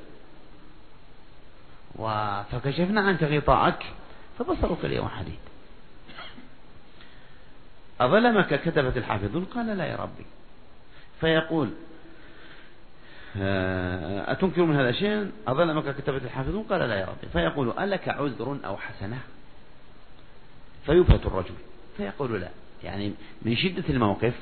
فكشفنا 2.52 3.02
عنك 3.02 3.24
غطاءك 3.24 3.84
فبصرك 4.40 4.86
اليوم 4.86 5.08
حديد. 5.08 5.40
أظلمك؟ 8.02 8.62
كتبت 8.62 8.98
الحافظون. 8.98 9.46
قال 9.46 9.78
لا 9.78 9.86
يا 9.86 9.96
ربي. 9.96 10.26
فيقول 11.22 11.70
آه، 13.38 14.32
أتنكر 14.32 14.62
من 14.62 14.76
هذا 14.76 14.92
شيئا؟ 14.92 15.32
أظن 15.48 15.70
أنك 15.70 15.96
كتبت 15.96 16.24
الحافظون. 16.24 16.64
قال 16.64 16.80
لا 16.90 16.96
يا 16.96 17.06
ربي. 17.06 17.28
فيقول 17.34 17.80
ألك 17.80 18.10
عذر 18.10 18.58
أو 18.66 18.78
حسنة؟ 18.78 19.20
فيفت 20.86 21.26
الرجل. 21.26 21.56
فيقول 21.98 22.42
لا. 22.42 22.50
يعني 22.84 23.14
من 23.42 23.56
شدة 23.56 23.84
الموقف 23.90 24.34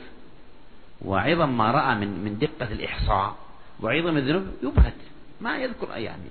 وعظم 1.02 1.58
ما 1.58 1.72
رأى 1.72 1.96
من 1.96 2.08
من 2.08 2.38
دقة 2.40 2.72
الإحصاء 2.72 3.36
وعظم 3.82 4.18
الذنوب 4.18 4.48
يبهت. 4.64 4.94
ما 5.42 5.58
يذكر 5.58 5.98
يعني 5.98 6.30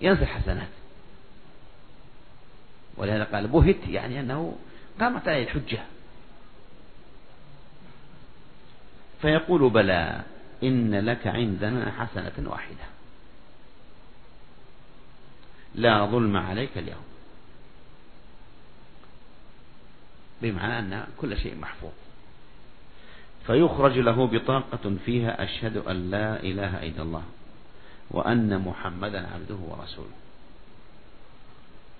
ينسى 0.00 0.22
الحسنات 0.22 0.68
ولهذا 2.96 3.24
قال 3.24 3.46
بهت 3.46 3.88
يعني 3.88 4.20
أنه 4.20 4.56
قامت 5.00 5.28
عليه 5.28 5.42
الحجة. 5.42 5.84
فيقول 9.22 9.70
بلى 9.70 10.22
إن 10.62 10.94
لك 10.94 11.26
عندنا 11.26 11.92
حسنة 11.92 12.50
واحدة. 12.50 12.84
لا 15.74 16.06
ظلم 16.06 16.36
عليك 16.36 16.78
اليوم. 16.78 17.04
بمعنى 20.42 20.78
أن 20.78 21.06
كل 21.20 21.36
شيء 21.38 21.56
محفوظ. 21.56 21.92
فيخرج 23.48 23.98
له 23.98 24.26
بطاقة 24.26 24.96
فيها 25.04 25.44
أشهد 25.44 25.76
أن 25.76 26.10
لا 26.10 26.42
إله 26.42 26.82
إلا 26.82 27.02
الله 27.02 27.22
وأن 28.10 28.58
محمدا 28.58 29.26
عبده 29.34 29.54
ورسوله. 29.68 30.16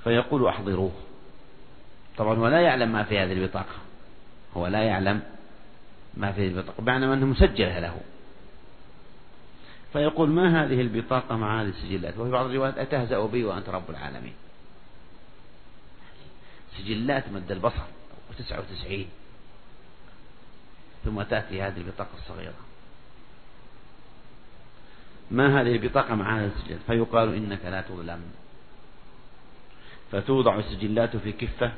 فيقول 0.04 0.46
أحضروه. 0.46 0.92
طبعا 2.16 2.38
هو 2.38 2.48
لا 2.48 2.60
يعلم 2.60 2.92
ما 2.92 3.02
في 3.02 3.18
هذه 3.18 3.32
البطاقة. 3.32 3.74
هو 4.56 4.66
لا 4.66 4.82
يعلم 4.82 5.22
ما 6.14 6.32
في 6.32 6.40
هذه 6.40 6.48
البطاقة 6.48 6.82
معنى 6.82 7.12
أنه 7.12 7.26
مسجلة 7.26 7.78
له. 7.78 8.00
فيقول 9.92 10.28
ما 10.28 10.64
هذه 10.64 10.80
البطاقة 10.80 11.36
مع 11.36 11.62
هذه 11.62 11.68
السجلات؟ 11.68 12.18
وفي 12.18 12.30
بعض 12.30 12.46
الروايات 12.46 12.78
أتهزأ 12.78 13.26
بي 13.26 13.44
وأنت 13.44 13.68
رب 13.68 13.90
العالمين. 13.90 14.34
سجلات 16.78 17.28
مد 17.28 17.52
البصر 17.52 17.82
وتسعة 18.30 18.60
وتسعين. 18.60 19.08
ثم 21.04 21.22
تأتي 21.22 21.62
هذه 21.62 21.78
البطاقة 21.78 22.18
الصغيرة 22.18 22.68
ما 25.30 25.60
هذه 25.60 25.72
البطاقة 25.72 26.14
مع 26.14 26.38
هذا 26.38 26.46
السجل؟ 26.46 26.78
فيقال 26.86 27.34
إنك 27.34 27.64
لا 27.64 27.80
تظلم. 27.80 28.20
فتوضع 30.12 30.58
السجلات 30.58 31.16
في 31.16 31.32
كفة 31.32 31.72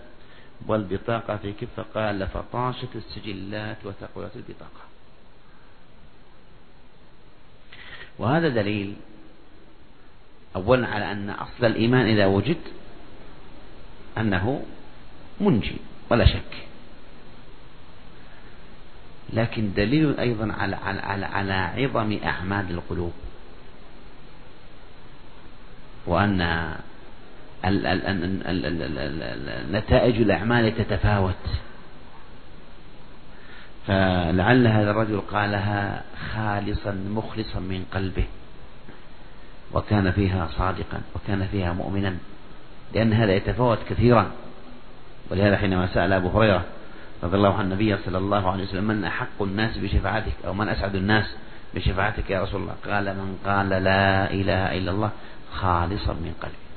والبطاقة 0.67 1.37
في 1.37 1.53
كفة. 1.53 1.83
قال 1.95 2.27
فطاشت 2.27 2.97
السجلات 2.97 3.77
وثقلت 3.85 4.37
البطاقة. 4.37 4.85
وهذا 8.19 8.49
دليل 8.49 8.97
أولا 10.57 10.89
على 10.89 11.13
أن 11.13 11.31
أصل 11.31 11.67
الإيمان 11.67 12.07
إذا 12.07 12.27
وجد 12.27 12.61
أنه 14.19 14.65
منجي 15.41 15.77
ولا 16.11 16.27
شك. 16.27 16.70
لكن 19.33 19.73
دليل 19.77 20.19
أيضا 20.19 20.53
على 20.53 20.77
على 20.77 21.27
على 21.27 21.53
عظم 21.53 22.19
أعمال 22.25 22.71
القلوب 22.71 23.13
وأن 26.07 26.71
نتائج 29.73 30.21
الأعمال 30.21 30.77
تتفاوت 30.77 31.35
فلعل 33.87 34.67
هذا 34.67 34.91
الرجل 34.91 35.21
قالها 35.21 36.03
خالصا 36.35 36.93
مخلصا 36.93 37.59
من 37.61 37.85
قلبه 37.95 38.25
وكان 39.73 40.11
فيها 40.11 40.49
صادقا 40.59 41.01
وكان 41.15 41.47
فيها 41.47 41.73
مؤمنا 41.73 42.17
لأن 42.95 43.13
هذا 43.13 43.33
يتفاوت 43.33 43.79
كثيرا 43.91 44.31
ولهذا 45.31 45.57
حينما 45.57 45.87
سأل 45.95 46.13
أبو 46.13 46.29
هريرة 46.29 46.65
رضي 47.23 47.37
الله 47.37 47.55
عن 47.55 47.65
النبي 47.65 47.97
صلى 47.97 48.19
الله 48.19 48.51
عليه 48.51 48.65
وسلم 48.65 48.85
من 48.85 49.05
أحق 49.05 49.43
الناس 49.43 49.79
بشفاعتك 49.79 50.33
أو 50.47 50.55
من 50.55 50.69
أسعد 50.69 50.95
الناس 50.95 51.25
بشفاعتك 51.75 52.31
يا 52.31 52.43
رسول 52.43 52.63
الله؟ 52.63 52.75
قال 52.85 53.05
من 53.05 53.39
قال 53.45 53.69
لا 53.69 54.31
إله 54.31 54.79
إلا 54.79 54.91
الله 54.91 55.11
خالصا 55.53 56.13
من 56.13 56.35
قلبه 56.41 56.71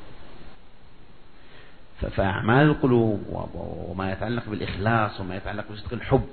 فأعمال 2.09 2.65
القلوب 2.65 3.47
وما 3.89 4.11
يتعلق 4.11 4.43
بالإخلاص 4.47 5.19
وما 5.21 5.35
يتعلق 5.35 5.71
بصدق 5.71 5.93
الحب 5.93 6.29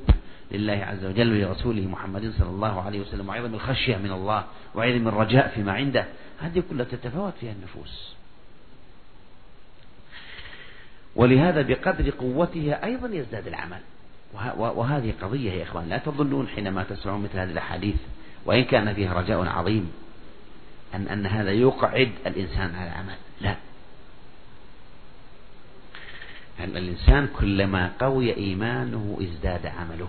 لله 0.51 0.73
عز 0.73 1.05
وجل 1.05 1.33
ولرسوله 1.33 1.87
محمد 1.87 2.33
صلى 2.39 2.49
الله 2.49 2.83
عليه 2.83 3.01
وسلم 3.01 3.29
وعظم 3.29 3.55
الخشية 3.55 3.97
من 3.97 4.13
الله 4.13 4.45
وعظم 4.75 5.09
الرجاء 5.09 5.49
فيما 5.49 5.73
عنده 5.73 6.05
هذه 6.41 6.63
كلها 6.71 6.85
تتفاوت 6.85 7.33
فيها 7.41 7.53
النفوس. 7.53 8.15
ولهذا 11.17 11.63
بقدر 11.63 12.11
قوتها 12.11 12.85
أيضا 12.85 13.09
يزداد 13.09 13.47
العمل. 13.47 13.81
وهذه 14.57 15.15
قضية 15.23 15.53
يا 15.53 15.63
إخوان 15.63 15.89
لا 15.89 15.99
تظنون 15.99 16.49
حينما 16.49 16.83
تسمعون 16.83 17.23
مثل 17.23 17.39
هذه 17.39 17.51
الأحاديث 17.51 17.97
وإن 18.45 18.65
كان 18.65 18.95
فيها 18.95 19.15
رجاء 19.15 19.47
عظيم 19.47 19.93
أن 20.95 21.09
أن 21.09 21.27
هذا 21.27 21.51
يقعد 21.51 22.11
الإنسان 22.27 22.75
على 22.75 22.89
العمل. 22.89 23.17
لا. 23.41 23.57
أن 26.61 26.77
الإنسان 26.77 27.29
كلما 27.39 27.91
قوي 28.01 28.37
إيمانه 28.37 29.19
ازداد 29.23 29.67
عمله. 29.67 30.09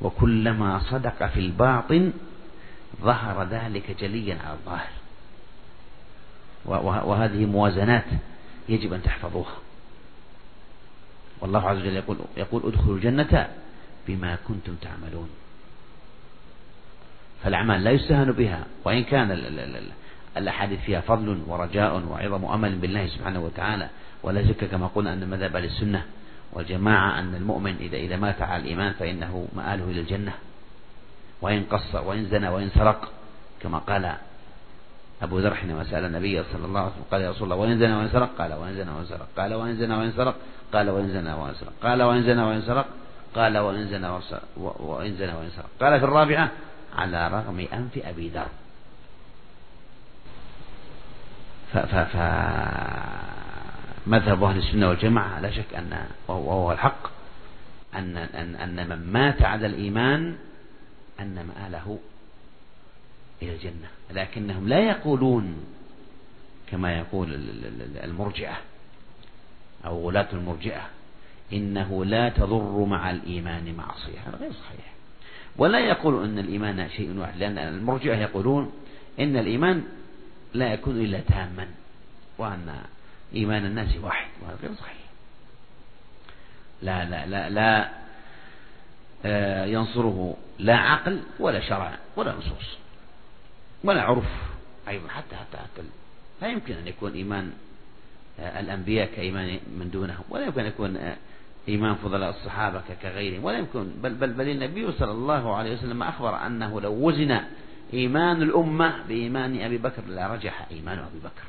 وكلما 0.00 0.80
صدق 0.90 1.26
في 1.26 1.40
الباطن 1.40 2.12
ظهر 3.00 3.44
ذلك 3.44 3.96
جليا 4.00 4.38
على 4.44 4.52
الظاهر. 4.52 4.90
وهذه 7.04 7.46
موازنات 7.46 8.04
يجب 8.68 8.92
أن 8.92 9.02
تحفظوها. 9.02 9.56
والله 11.40 11.68
عز 11.68 11.76
وجل 11.76 11.96
يقول 11.96 12.16
يقول 12.36 12.62
ادخلوا 12.66 12.96
الجنة 12.96 13.48
بما 14.08 14.38
كنتم 14.48 14.74
تعملون. 14.74 15.28
فالأعمال 17.44 17.84
لا 17.84 17.90
يستهان 17.90 18.32
بها 18.32 18.66
وإن 18.84 19.04
كان 19.04 19.30
الأحاديث 20.36 20.80
فيها 20.80 21.00
فضل 21.00 21.42
ورجاء 21.46 22.02
وعظم 22.10 22.44
أمل 22.44 22.76
بالله 22.76 23.06
سبحانه 23.06 23.40
وتعالى 23.40 23.88
ولا 24.22 24.48
شك 24.48 24.64
كما 24.64 24.86
قلنا 24.86 25.12
أن 25.12 25.30
مذهب 25.30 25.56
أهل 25.56 25.64
السنة 25.64 26.02
والجماعة 26.52 27.18
أن 27.18 27.34
المؤمن 27.34 27.76
إذا 27.80 27.96
إذا 27.96 28.16
مات 28.16 28.42
على 28.42 28.62
الإيمان 28.62 28.92
فإنه 28.92 29.48
مآله 29.56 29.84
إلى 29.84 30.00
الجنة. 30.00 30.32
وإن 31.42 31.64
قصر 31.64 32.04
وإن 32.04 32.26
زنى 32.26 32.48
وإن 32.48 32.70
سرق 32.74 33.12
كما 33.62 33.78
قال 33.78 34.14
أبو 35.22 35.38
ذر 35.38 35.54
حينما 35.54 35.84
سأل 35.84 36.04
النبي 36.04 36.42
صلى 36.52 36.64
الله 36.64 36.80
عليه 36.80 36.90
وسلم 36.90 37.04
قال 37.10 37.20
يا 37.22 37.30
رسول 37.30 37.52
الله 37.52 37.56
وإن 37.56 37.78
زنى 37.78 37.94
وإن 37.94 38.08
سرق؟ 38.08 38.30
قال 38.38 38.54
وإن 38.54 38.74
زنى 38.74 38.90
وإن 38.90 39.06
سرق. 39.06 39.26
قال 39.36 39.54
وإن 39.54 39.76
زنى 39.76 39.94
وإن 39.94 40.12
سرق؟ 40.12 40.34
قال 40.72 40.90
وإن 40.90 41.08
زنى 41.08 41.32
وإن 41.32 41.54
سرق. 41.54 41.74
قال 41.82 42.02
وإن 42.02 42.22
زنى 42.22 42.42
وإن 42.42 42.62
سرق؟ 42.62 42.86
قال 43.34 43.58
وإن 43.58 43.88
زنى 43.88 44.08
وإن 44.56 45.16
زنى 45.16 45.32
وإن 45.34 45.50
سرق. 45.56 45.68
قال 45.80 45.98
في 45.98 46.04
الرابعة 46.04 46.50
على 46.96 47.28
رغم 47.28 47.66
أنف 47.72 48.06
أبي 48.06 48.28
ذر. 48.28 48.48
ف 51.72 51.78
ف 51.78 52.16
مذهب 54.06 54.44
أهل 54.44 54.58
السنة 54.58 54.88
والجماعة 54.88 55.40
لا 55.40 55.50
شك 55.50 55.74
أن 55.74 56.06
وهو 56.28 56.72
الحق 56.72 57.06
أن 57.94 58.16
أن 58.16 58.54
أن 58.54 58.88
من 58.88 59.12
مات 59.12 59.42
على 59.42 59.66
الإيمان 59.66 60.36
أن 61.20 61.46
مآله 61.46 61.98
إلى 63.42 63.54
الجنة 63.54 63.88
لكنهم 64.10 64.68
لا 64.68 64.80
يقولون 64.80 65.56
كما 66.70 66.98
يقول 66.98 67.28
المرجئة 68.04 68.58
أو 69.84 70.08
غلاة 70.08 70.28
المرجئة 70.32 70.88
إنه 71.52 72.04
لا 72.04 72.28
تضر 72.28 72.84
مع 72.84 73.10
الإيمان 73.10 73.74
معصية 73.74 74.18
هذا 74.26 74.36
غير 74.36 74.52
صحيح. 74.52 74.92
ولا 75.56 75.78
يقول 75.78 76.24
أن 76.24 76.38
الإيمان 76.38 76.88
شيء 76.90 77.18
واحد 77.18 77.38
لأن 77.38 77.58
المرجئة 77.58 78.16
يقولون 78.16 78.72
إن 79.20 79.36
الإيمان 79.36 79.84
لا 80.54 80.72
يكون 80.72 81.00
إلا 81.00 81.20
تاما 81.20 81.68
وأن 82.38 82.76
إيمان 83.34 83.66
الناس 83.66 83.96
واحد 84.02 84.28
وهذا 84.42 84.58
غير 84.62 84.74
صحيح. 84.74 84.98
لا 86.82 87.04
لا 87.04 87.26
لا 87.26 87.50
لا 87.50 87.90
آه، 89.24 89.64
ينصره 89.64 90.36
لا 90.58 90.76
عقل 90.76 91.20
ولا 91.40 91.60
شرع 91.60 91.98
ولا 92.16 92.34
نصوص. 92.34 92.78
ولا 93.84 94.02
عرف 94.02 94.24
أيضا 94.88 95.08
حتى 95.08 95.36
حتى 95.36 95.56
حتى 95.56 95.82
لا 96.42 96.48
يمكن 96.48 96.74
أن 96.74 96.88
يكون 96.88 97.12
إيمان 97.12 97.52
آه، 98.40 98.60
الأنبياء 98.60 99.08
كإيمان 99.16 99.60
من 99.78 99.90
دونهم 99.90 100.24
ولا 100.30 100.46
يمكن 100.46 100.60
أن 100.60 100.66
يكون 100.66 100.96
آه، 100.96 101.16
إيمان 101.68 101.94
فضلاء 101.94 102.30
الصحابة 102.30 102.82
كغيرهم 103.02 103.44
ولا 103.44 103.58
يمكن 103.58 103.90
بل, 104.02 104.14
بل, 104.14 104.32
بل 104.32 104.48
النبي 104.48 104.92
صلى 104.92 105.10
الله 105.10 105.54
عليه 105.54 105.74
وسلم 105.74 106.02
أخبر 106.02 106.46
أنه 106.46 106.80
لو 106.80 106.92
وزن 106.92 107.40
إيمان 107.94 108.42
الأمة 108.42 108.94
بإيمان 109.08 109.60
أبي 109.60 109.78
بكر 109.78 110.02
لرجح 110.08 110.66
إيمان 110.70 110.98
أبي 110.98 111.18
بكر 111.18 111.44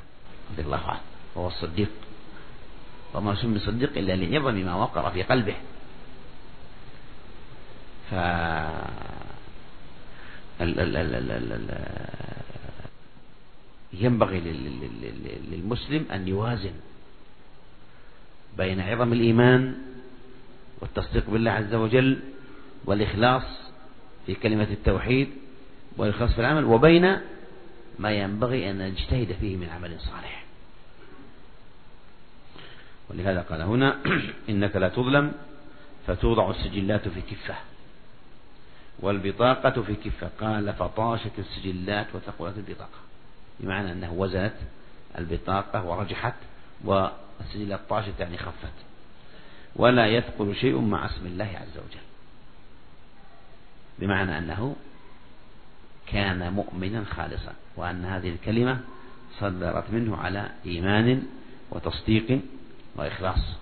رضي 0.51 0.61
الله 0.61 0.89
عنه 0.89 0.99
وهو 1.35 1.47
الصديق. 1.47 1.89
وما 3.13 3.35
سمي 3.35 3.59
صديق 3.59 3.97
إلا 3.97 4.15
لعظم 4.15 4.55
ما 4.55 4.75
وقر 4.75 5.11
في 5.11 5.23
قلبه. 5.23 5.55
ف 8.11 8.13
ينبغي 13.93 14.39
للمسلم 15.51 16.05
أن 16.11 16.27
يوازن 16.27 16.73
بين 18.57 18.79
عظم 18.79 19.13
الإيمان 19.13 19.75
والتصديق 20.81 21.29
بالله 21.29 21.51
عز 21.51 21.73
وجل 21.73 22.19
والإخلاص 22.85 23.43
في 24.25 24.35
كلمة 24.35 24.67
التوحيد 24.71 25.29
والإخلاص 25.97 26.33
في 26.33 26.41
العمل 26.41 26.63
وبين 26.63 27.17
ما 27.99 28.11
ينبغي 28.11 28.71
أن 28.71 28.77
نجتهد 28.77 29.35
فيه 29.41 29.57
من 29.57 29.69
عمل 29.69 29.99
صالح. 29.99 30.45
ولهذا 33.09 33.41
قال 33.41 33.61
هنا 33.61 33.99
إنك 34.49 34.75
لا 34.75 34.89
تظلم 34.89 35.31
فتوضع 36.07 36.51
السجلات 36.51 37.07
في 37.07 37.21
كفة. 37.21 37.55
والبطاقة 39.01 39.81
في 39.81 39.95
كفة. 39.95 40.29
قال 40.41 40.73
فطاشت 40.73 41.39
السجلات 41.39 42.07
وثقلت 42.15 42.57
البطاقة. 42.57 42.99
بمعنى 43.59 43.91
أنه 43.91 44.13
وزنت 44.13 44.55
البطاقة 45.17 45.85
ورجحت 45.85 46.33
والسجلات 46.83 47.79
طاشت 47.89 48.19
يعني 48.19 48.37
خفت. 48.37 48.73
ولا 49.75 50.07
يثقل 50.07 50.55
شيء 50.55 50.79
مع 50.81 51.05
اسم 51.05 51.25
الله 51.25 51.45
عز 51.45 51.77
وجل. 51.77 52.03
بمعنى 53.99 54.37
أنه 54.37 54.75
كان 56.07 56.53
مؤمنا 56.53 57.03
خالصا 57.05 57.53
وأن 57.75 58.05
هذه 58.05 58.29
الكلمة 58.29 58.79
صدرت 59.39 59.91
منه 59.91 60.17
على 60.17 60.49
إيمان 60.65 61.23
وتصديق 61.71 62.41
وإخلاص. 62.95 63.59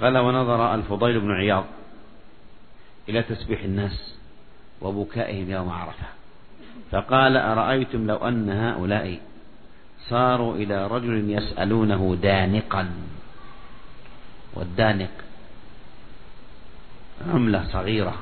قال 0.00 0.18
ونظر 0.18 0.74
الفضيل 0.74 1.20
بن 1.20 1.30
عياض 1.30 1.64
إلى 3.08 3.22
تسبيح 3.22 3.62
الناس 3.62 4.14
وبكائهم 4.80 5.50
يوم 5.50 5.68
عرفة. 5.68 6.06
فقال 6.90 7.36
أرأيتم 7.36 8.06
لو 8.06 8.16
أن 8.16 8.50
هؤلاء 8.50 9.20
صاروا 10.08 10.54
إلى 10.54 10.86
رجل 10.86 11.30
يسألونه 11.30 12.18
دانقا. 12.22 12.90
والدانق 14.54 15.10
عملة 17.28 17.64
صغيرة 17.72 18.14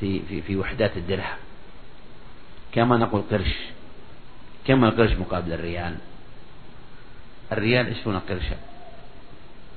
في 0.00 0.20
في 0.28 0.42
في 0.42 0.56
وحدات 0.56 0.96
الدرهم. 0.96 1.38
كما 2.72 2.96
نقول 2.96 3.22
قرش. 3.30 3.56
كم 4.64 4.84
القرش 4.84 5.12
مقابل 5.12 5.52
الريال. 5.52 5.96
الريال 7.52 7.94
عشرون 7.94 8.18
قرشا 8.18 8.56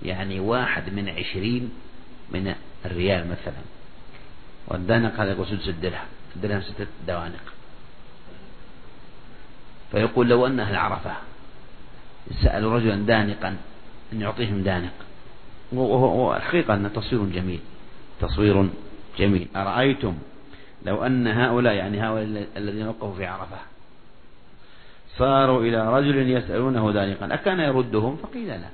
يعني 0.04 0.39
واحد 0.39 0.93
من 0.93 1.10
عشرين 1.10 1.71
من 2.32 2.56
الريال 2.85 3.27
مثلا. 3.27 3.61
والدانق 4.67 5.19
هذا 5.19 5.31
يقول 5.31 5.47
سدس 5.47 5.67
الدرهم 5.69 6.07
الدرهم 6.35 6.61
ستة 6.61 6.87
دوانق. 7.07 7.43
فيقول 9.91 10.29
لو 10.29 10.47
أن 10.47 10.59
أهل 10.59 10.75
عرفة 10.75 11.13
سألوا 12.43 12.73
رجلا 12.73 12.95
دانقا 12.95 13.57
أن 14.13 14.21
يعطيهم 14.21 14.63
دانق. 14.63 14.93
والحقيقة 15.71 16.73
أن 16.73 16.93
تصوير 16.93 17.25
جميل. 17.25 17.59
تصوير 18.21 18.69
جميل. 19.19 19.47
أرأيتم 19.55 20.17
لو 20.85 21.05
أن 21.05 21.27
هؤلاء 21.27 21.73
يعني 21.73 22.01
هؤلاء 22.01 22.47
الذين 22.57 22.87
وقفوا 22.87 23.15
في 23.15 23.25
عرفة 23.25 23.57
صاروا 25.17 25.61
إلى 25.61 25.97
رجل 25.97 26.29
يسألونه 26.29 26.91
دانقا 26.91 27.33
أكان 27.33 27.59
يردهم؟ 27.59 28.17
فقيل 28.17 28.47
لا. 28.47 28.69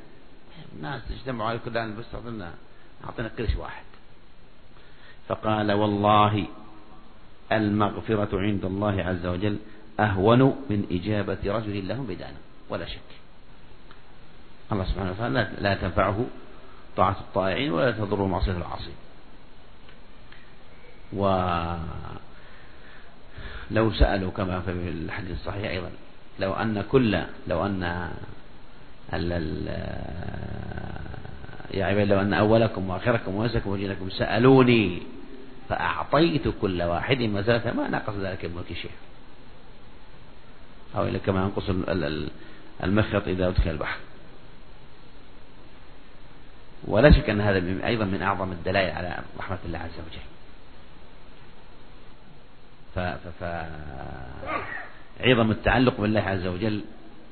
الناس 0.76 1.02
اجتمعوا 1.12 1.50
على 1.50 1.60
كل 1.66 1.72
بس 1.72 2.06
أعطينا 2.14 2.52
أعطينا 3.06 3.32
قرش 3.38 3.56
واحد. 3.56 3.87
فقال 5.28 5.72
والله 5.72 6.46
المغفرة 7.52 8.40
عند 8.40 8.66
الله 8.66 9.04
عز 9.04 9.26
وجل 9.26 9.58
أهون 10.00 10.42
من 10.70 10.86
إجابة 10.92 11.38
رجل 11.46 11.88
لهم 11.88 12.06
بدانق 12.06 12.40
ولا 12.70 12.86
شك. 12.86 13.00
الله 14.72 14.86
سبحانه 14.86 15.12
وتعالى 15.12 15.52
لا 15.62 15.76
تنفعه 15.76 16.26
طاعة 16.98 17.18
الطائعين 17.20 17.72
ولا 17.72 17.92
تضر 17.92 18.26
معصية 18.26 18.58
العاصين. 18.58 18.96
ولو 21.14 21.78
سألوا 23.92 24.32
كما 24.32 24.60
في 24.60 24.72
الحديث 24.72 25.32
الصحيح 25.32 25.72
أيضا 25.72 25.92
لو 26.40 26.54
أن 26.54 26.84
كل 26.92 27.24
لو 27.48 27.66
أن 27.66 28.10
يا 31.74 31.86
عباد 31.86 32.08
لو 32.08 32.22
أن 32.22 32.34
أولكم 32.34 32.90
وآخركم 32.90 33.36
وأنسكم 33.36 33.70
وجنكم 33.70 34.10
سألوني 34.10 35.02
فأعطيت 35.70 36.48
كل 36.62 36.82
واحد 36.82 37.18
مسألة 37.18 37.74
ما 37.74 37.88
نقص 37.88 38.14
ذلك 38.14 38.46
الملك 38.46 38.74
شيء 38.74 38.92
أو 40.96 41.08
إلى 41.08 41.20
كما 41.20 41.42
ينقص 41.42 41.70
المخيط 42.84 43.28
إذا 43.28 43.48
أدخل 43.48 43.70
البحر. 43.70 43.98
ولا 46.84 47.12
شك 47.12 47.30
أن 47.30 47.42
هذا 47.42 47.88
أيضا 47.88 48.06
من 48.06 48.22
أعظم 48.22 48.52
الدلائل 48.52 48.90
على 48.98 49.20
رحمة 49.40 49.58
الله 49.66 49.80
عز 49.80 50.00
وجل. 50.08 50.22
ف... 52.96 53.00
ف... 53.00 53.44
ف... 53.44 53.44
عظم 55.20 55.52
التعلق 55.52 56.02
بالله 56.02 56.22
عز 56.22 56.48
وجل 56.48 56.82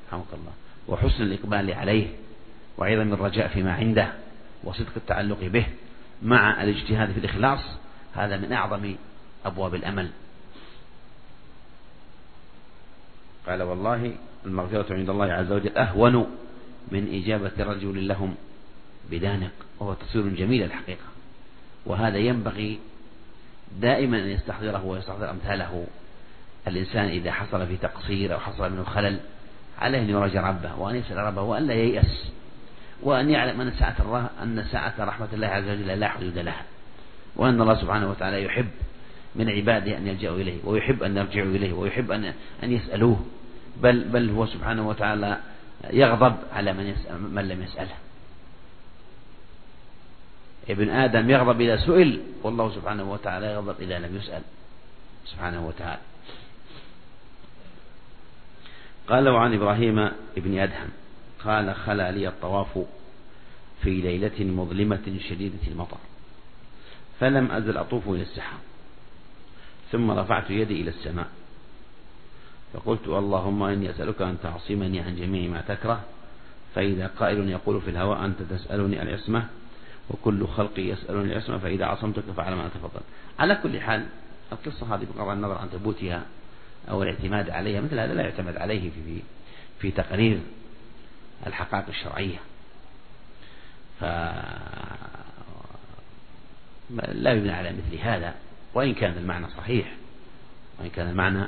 رحمك 0.08 0.26
الله 0.32 0.52
وحسن 0.88 1.22
الإقبال 1.22 1.72
عليه 1.72 2.06
وعظم 2.78 3.12
الرجاء 3.12 3.48
فيما 3.48 3.72
عنده 3.72 4.12
وصدق 4.64 4.92
التعلق 4.96 5.38
به 5.40 5.66
مع 6.22 6.62
الاجتهاد 6.62 7.12
في 7.12 7.18
الإخلاص 7.18 7.60
هذا 8.16 8.36
من 8.36 8.52
أعظم 8.52 8.94
أبواب 9.44 9.74
الأمل. 9.74 10.10
قال 13.46 13.62
والله 13.62 14.12
المغفرة 14.46 14.94
عند 14.94 15.10
الله 15.10 15.32
عز 15.32 15.52
وجل 15.52 15.78
أهون 15.78 16.26
من 16.88 17.22
إجابة 17.22 17.64
رجل 17.64 18.08
لهم 18.08 18.34
بدانق 19.10 19.52
وهو 19.78 19.94
تصوير 19.94 20.28
جميل 20.28 20.62
الحقيقة. 20.62 21.04
وهذا 21.86 22.18
ينبغي 22.18 22.78
دائما 23.80 24.18
أن 24.18 24.28
يستحضره 24.28 24.84
ويستحضر 24.84 25.30
أمثاله. 25.30 25.86
الإنسان 26.68 27.04
إذا 27.04 27.32
حصل 27.32 27.66
في 27.66 27.76
تقصير 27.76 28.34
أو 28.34 28.40
حصل 28.40 28.72
منه 28.72 28.84
خلل 28.84 29.20
عليه 29.78 29.98
أن 29.98 30.10
يراجع 30.10 30.48
ربه 30.48 30.78
وأن 30.78 30.96
يسأل 30.96 31.16
ربه 31.16 31.42
وأن 31.42 31.66
لا 31.66 31.74
ييأس 31.74 32.30
وأن 33.02 33.30
يعلم 33.30 33.60
أن 33.60 33.72
ساعة 33.78 34.30
أن 34.42 34.64
ساعة 34.72 34.94
رحمة 34.98 35.28
الله 35.32 35.46
عز 35.46 35.64
وجل 35.64 35.86
لا 35.86 36.08
حدود 36.08 36.38
لها. 36.38 36.64
وأن 37.36 37.60
الله 37.60 37.80
سبحانه 37.80 38.10
وتعالى 38.10 38.42
يحب 38.42 38.68
من 39.34 39.50
عباده 39.50 39.98
أن 39.98 40.06
يلجأوا 40.06 40.36
إليه 40.36 40.58
ويحب 40.64 41.02
أن 41.02 41.16
يرجعوا 41.16 41.48
إليه 41.48 41.72
ويحب 41.72 42.10
أن 42.10 42.34
أن 42.62 42.72
يسألوه. 42.72 43.20
بل 43.82 44.04
بل 44.04 44.30
هو 44.30 44.46
سبحانه 44.46 44.88
وتعالى 44.88 45.40
يغضب 45.90 46.36
على 46.52 46.72
من 46.72 46.86
يسأل 46.86 47.22
من 47.22 47.48
لم 47.48 47.62
يسأله. 47.62 47.94
ابن 50.68 50.90
آدم 50.90 51.30
يغضب 51.30 51.60
إذا 51.60 51.76
سئل 51.76 52.20
والله 52.42 52.74
سبحانه 52.74 53.12
وتعالى 53.12 53.46
يغضب 53.46 53.80
إذا 53.80 53.98
لم 53.98 54.16
يسأل 54.16 54.42
سبحانه 55.26 55.66
وتعالى. 55.66 56.00
قال 59.08 59.28
وعن 59.28 59.54
إبراهيم 59.54 59.98
ابن 60.36 60.58
أدهم 60.58 60.88
قال 61.44 61.74
خلا 61.74 62.10
لي 62.10 62.28
الطواف 62.28 62.78
في 63.82 63.90
ليلة 63.90 64.44
مظلمة 64.44 65.16
شديدة 65.28 65.66
المطر. 65.66 65.98
فلم 67.20 67.50
أزل 67.50 67.76
أطوف 67.76 68.08
إلى 68.08 68.22
السحاب 68.22 68.60
ثم 69.92 70.10
رفعت 70.10 70.50
يدي 70.50 70.80
إلى 70.80 70.90
السماء. 70.90 71.28
فقلت 72.72 73.08
اللهم 73.08 73.62
إني 73.62 73.90
أسألك 73.90 74.22
أن 74.22 74.36
تعصمني 74.42 75.00
عن 75.00 75.16
جميع 75.16 75.50
ما 75.50 75.60
تكره 75.60 76.04
فإذا 76.74 77.06
قائل 77.06 77.48
يقول 77.48 77.80
في 77.80 77.90
الهواء 77.90 78.24
أنت 78.24 78.42
تسألني 78.42 79.02
العصمة 79.02 79.46
وكل 80.10 80.46
خلقي 80.46 80.82
يسألني 80.82 81.32
العصمة 81.32 81.58
فإذا 81.58 81.84
عصمتك 81.86 82.22
فعل 82.36 82.54
ما 82.54 82.66
أتفضل 82.66 83.00
على 83.38 83.54
كل 83.62 83.80
حال 83.80 84.06
القصة 84.52 84.94
هذه 84.94 85.06
بغض 85.16 85.28
النظر 85.28 85.58
عن 85.58 85.68
ثبوتها 85.68 86.22
أو 86.90 87.02
الاعتماد 87.02 87.50
عليها 87.50 87.80
مثل 87.80 87.98
هذا 87.98 88.14
لا 88.14 88.22
يعتمد 88.22 88.56
عليه 88.56 88.90
في 88.90 89.20
في, 89.80 89.90
تقرير 89.90 90.40
الحقائق 91.46 91.88
الشرعية. 91.88 92.38
لا 96.90 97.32
يبنى 97.32 97.52
على 97.52 97.72
مثل 97.72 98.02
هذا 98.02 98.34
وإن 98.74 98.94
كان 98.94 99.18
المعنى 99.18 99.46
صحيح 99.56 99.92
وإن 100.80 100.90
كان 100.90 101.08
المعنى 101.08 101.46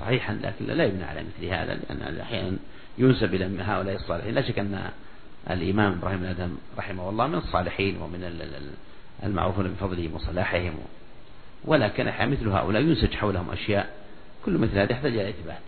صحيحا 0.00 0.38
لكن 0.42 0.66
لا 0.66 0.84
يبنى 0.84 1.04
على 1.04 1.20
مثل 1.22 1.46
هذا 1.46 1.74
لأن 1.74 2.20
أحيانا 2.20 2.56
ينسب 2.98 3.34
إلى 3.34 3.62
هؤلاء 3.62 3.94
الصالحين. 3.94 4.34
لا 4.34 4.42
شك 4.42 4.58
أن 4.58 4.90
الإمام 5.50 5.92
إبراهيم 5.92 6.24
آدم 6.24 6.56
رحمه 6.78 7.08
الله 7.10 7.26
من 7.26 7.34
الصالحين 7.34 8.02
ومن 8.02 8.40
المعروفون 9.22 9.68
بفضلهم 9.68 10.14
وصلاحهم 10.14 10.74
ولكن 11.64 12.04
مثل 12.04 12.48
هؤلاء 12.48 12.82
ينسج 12.82 13.14
حولهم 13.14 13.50
أشياء 13.50 13.90
كل 14.44 14.58
مثل 14.58 14.78
هذا 14.78 14.92
يحتاج 14.92 15.12
إلى 15.12 15.28
إثبات. 15.28 15.62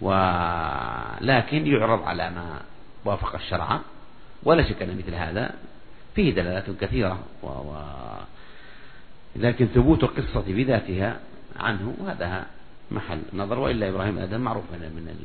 ولكن 0.00 1.66
يعرض 1.66 2.02
على 2.02 2.30
ما 2.30 2.60
وافق 3.04 3.34
الشرع 3.34 3.80
ولا 4.42 4.68
شك 4.68 4.82
أن 4.82 4.98
مثل 4.98 5.14
هذا 5.14 5.54
فيه 6.14 6.34
دلالات 6.34 6.70
كثيرة 6.80 7.18
و... 7.42 7.46
و... 7.46 7.76
لكن 9.36 9.66
ثبوت 9.66 10.04
القصة 10.04 10.44
بذاتها 10.46 11.20
عنه 11.56 11.96
هذا 12.08 12.46
محل 12.90 13.20
نظر. 13.32 13.58
وإلا 13.58 13.88
إبراهيم 13.88 14.18
آدم 14.18 14.40
معروف 14.40 14.64
من 14.72 15.16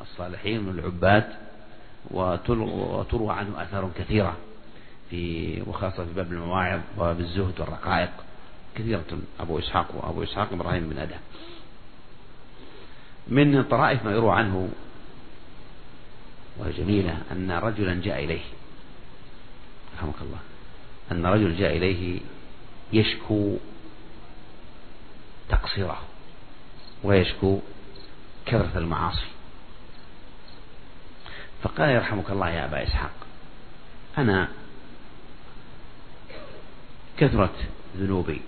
الصالحين 0.00 0.62
من 0.62 0.78
العباد 0.78 1.24
وتروى 2.10 3.32
عنه 3.32 3.62
آثار 3.62 3.90
كثيرة 3.96 4.36
في 5.10 5.62
وخاصة 5.66 6.04
في 6.04 6.12
باب 6.14 6.32
المواعظ 6.32 6.80
وباب 6.98 7.20
الزهد 7.20 7.60
والرقائق 7.60 8.10
كثيرة. 8.74 9.04
أبو 9.40 9.58
إسحاق 9.58 9.86
وأبو 9.94 10.22
إسحاق 10.22 10.52
إبراهيم 10.52 10.88
بن 10.88 10.98
أدهم 10.98 11.20
من 13.28 13.62
طرائف 13.62 14.04
ما 14.04 14.12
يروى 14.12 14.32
عنه 14.32 14.68
وهي 16.58 16.72
جميلة 16.72 17.18
أن 17.32 17.50
رجلا 17.50 17.94
جاء 17.94 18.24
إليه. 18.24 18.42
رحمك 20.04 20.22
الله 20.22 20.38
أن 21.12 21.26
رجل 21.26 21.56
جاء 21.56 21.76
إليه 21.76 22.20
يشكو 22.92 23.56
تقصيره 25.48 26.00
ويشكو 27.02 27.60
كثرة 28.46 28.78
المعاصي. 28.78 29.26
فقال 31.62 31.90
يرحمك 31.90 32.30
الله 32.30 32.50
يا 32.50 32.64
أبا 32.64 32.82
إسحاق 32.82 33.12
أنا 34.18 34.48
كثرت 37.16 37.56
ذنوبي 37.96 38.40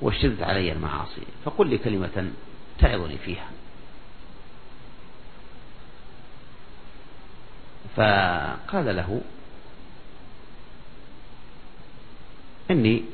واشتدت 0.00 0.42
علي 0.42 0.72
المعاصي 0.72 1.22
فقل 1.44 1.70
لي 1.70 1.78
كلمة 1.78 2.30
تعظني 2.78 3.18
فيها. 3.18 3.50
فقال 7.96 8.96
له 8.96 9.20
إني 12.70 13.04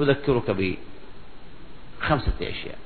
أذكرك 0.00 0.76
بخمسة 2.00 2.32
أشياء. 2.40 2.78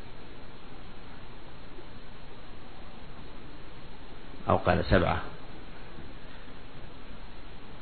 أو 4.48 4.56
قال 4.56 4.84
سبعة. 4.84 5.22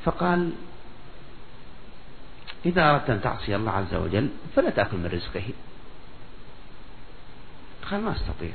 فقال 0.04 0.52
إذا 2.66 2.90
أردت 2.90 3.10
أن 3.10 3.22
تعصي 3.22 3.56
الله 3.56 3.72
عز 3.72 3.94
وجل 3.94 4.28
فلا 4.56 4.70
تأكل 4.70 4.96
من 4.96 5.06
رزقه. 5.06 5.52
قال 7.90 8.00
ما 8.00 8.16
أستطيع. 8.16 8.54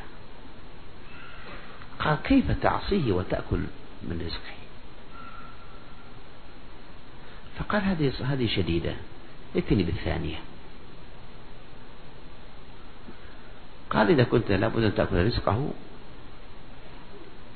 قال 1.99 2.17
كيف 2.23 2.51
تعصيه 2.51 3.12
وتأكل 3.12 3.63
من 4.03 4.21
رزقه؟ 4.25 4.55
فقال 7.60 7.81
هذه 7.81 8.13
هذه 8.21 8.55
شديدة. 8.55 8.95
ائتني 9.55 9.83
بالثانية. 9.83 10.37
قال 13.89 14.09
إذا 14.09 14.23
كنت 14.23 14.51
لابد 14.51 14.83
أن 14.83 14.95
تأكل 14.95 15.25
رزقه 15.25 15.69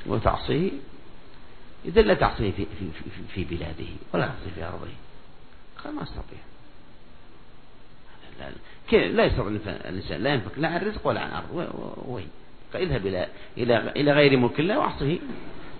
وتعصيه 0.05 0.71
إذا 1.85 2.01
لا 2.01 2.13
تعصيه 2.13 2.51
في, 2.51 2.65
في, 2.65 2.85
في, 2.91 3.21
في 3.33 3.55
بلاده 3.55 3.89
ولا 4.13 4.27
تعصيه 4.27 4.51
في 4.55 4.63
أرضه. 4.63 4.88
قال 5.83 5.95
ما 5.95 6.03
أستطيع. 6.03 6.39
لا, 8.91 9.25
يستطيع 9.25 9.47
الإنسان 9.47 10.23
لا 10.23 10.33
ينفك 10.33 10.51
لا 10.57 10.67
عن 10.67 10.81
رزق 10.81 11.07
ولا 11.07 11.21
عن 11.21 11.31
أرض 11.31 11.69
وين؟ 12.07 12.27
اذهب 12.75 13.07
إلى 13.07 13.27
إلى 13.57 13.91
إلى 13.95 14.12
غير 14.12 14.38
ملك 14.38 14.59
الله 14.59 14.79
وأعصيه. 14.79 15.19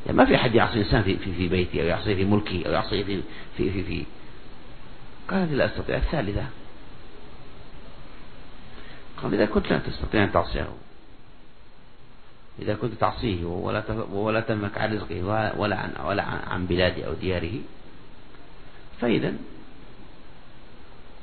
يعني 0.06 0.18
ما 0.18 0.26
في 0.26 0.36
أحد 0.36 0.56
يعصي 0.56 0.80
إنسان 0.80 1.04
في 1.04 1.18
في, 1.18 1.34
في 1.34 1.48
بيته 1.48 1.82
أو 1.82 1.88
يعصيه 1.88 2.16
في 2.16 2.26
ملكه 2.26 2.66
أو 2.66 2.72
يعصيه 2.72 3.04
في 3.04 3.22
في 3.58 3.72
في, 3.72 3.84
في 3.84 4.06
قال 5.30 5.58
لا 5.58 5.66
أستطيع. 5.66 5.98
الثالثة. 5.98 6.46
قال 9.18 9.34
إذا 9.34 9.46
كنت 9.46 9.68
لا 9.72 9.80
تستطيع 9.80 10.24
أن 10.24 10.32
تعصيه. 10.32 10.70
إذا 12.60 12.76
كنت 12.76 12.94
تعصيه 12.94 13.46
ولا 13.46 13.92
ولا 14.12 14.40
تنمك 14.40 14.78
عن 14.78 14.94
رزقه 14.94 15.24
ولا 15.58 15.76
عن 15.76 15.94
ولا 16.06 16.24
عن 16.24 16.66
بلاده 16.66 17.08
أو 17.08 17.14
دياره 17.14 17.60
فإذا 19.02 19.34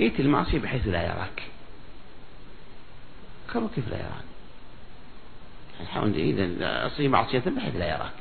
ائت 0.00 0.20
المعصية 0.20 0.58
بحيث 0.58 0.86
لا 0.86 1.02
يراك. 1.02 1.42
قالوا 3.54 3.68
كيف 3.74 3.88
لا 3.88 3.96
يراك؟ 3.96 4.24
الحمد 5.80 6.14
إذا 6.14 6.86
أصيب 6.86 7.10
معصية 7.10 7.38
بحيث 7.38 7.76
لا 7.76 7.88
يراك. 7.88 8.16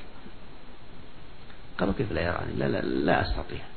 قالوا 1.80 1.93
كيف 1.98 2.12
لا 2.12 2.21
يراني 2.21 2.54
لا 2.54 2.65
لا, 2.65 2.82
لا 2.82 3.21
أستطيع. 3.21 3.74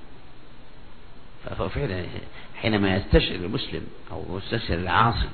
ففعلا 1.44 2.06
حينما 2.56 2.96
يستشعر 2.96 3.34
المسلم 3.34 3.86
أو 4.12 4.38
يستشعر 4.38 4.78
العاصي 4.78 5.28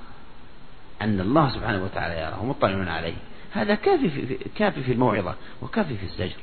أن 1.03 1.21
الله 1.21 1.51
سبحانه 1.51 1.85
وتعالى 1.85 2.21
يراه 2.21 2.45
مطلع 2.45 2.93
عليه 2.93 3.14
هذا 3.53 3.75
كافي 3.75 4.11
في 4.11 4.38
كافي 4.57 4.83
في 4.83 4.93
الموعظة 4.93 5.35
وكافي 5.62 5.97
في 5.97 6.05
الزجر. 6.05 6.40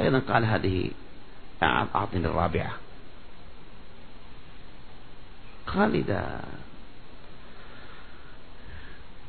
أيضا 0.00 0.18
قال 0.18 0.44
هذه 0.44 0.90
أعطني 1.62 2.26
الرابعة. 2.26 2.72
قال 5.66 5.94
إذا 5.94 6.44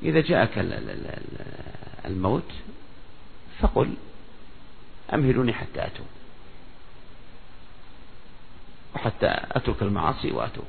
إذا 0.04 0.22
جاءك 0.22 0.52
الموت 2.06 2.52
فقل 3.60 3.94
أمهلوني 5.14 5.54
حتى 5.54 5.86
أتوب. 5.86 6.08
وحتى 9.08 9.28
أترك 9.52 9.82
المعاصي 9.82 10.32
وأتوب. 10.32 10.66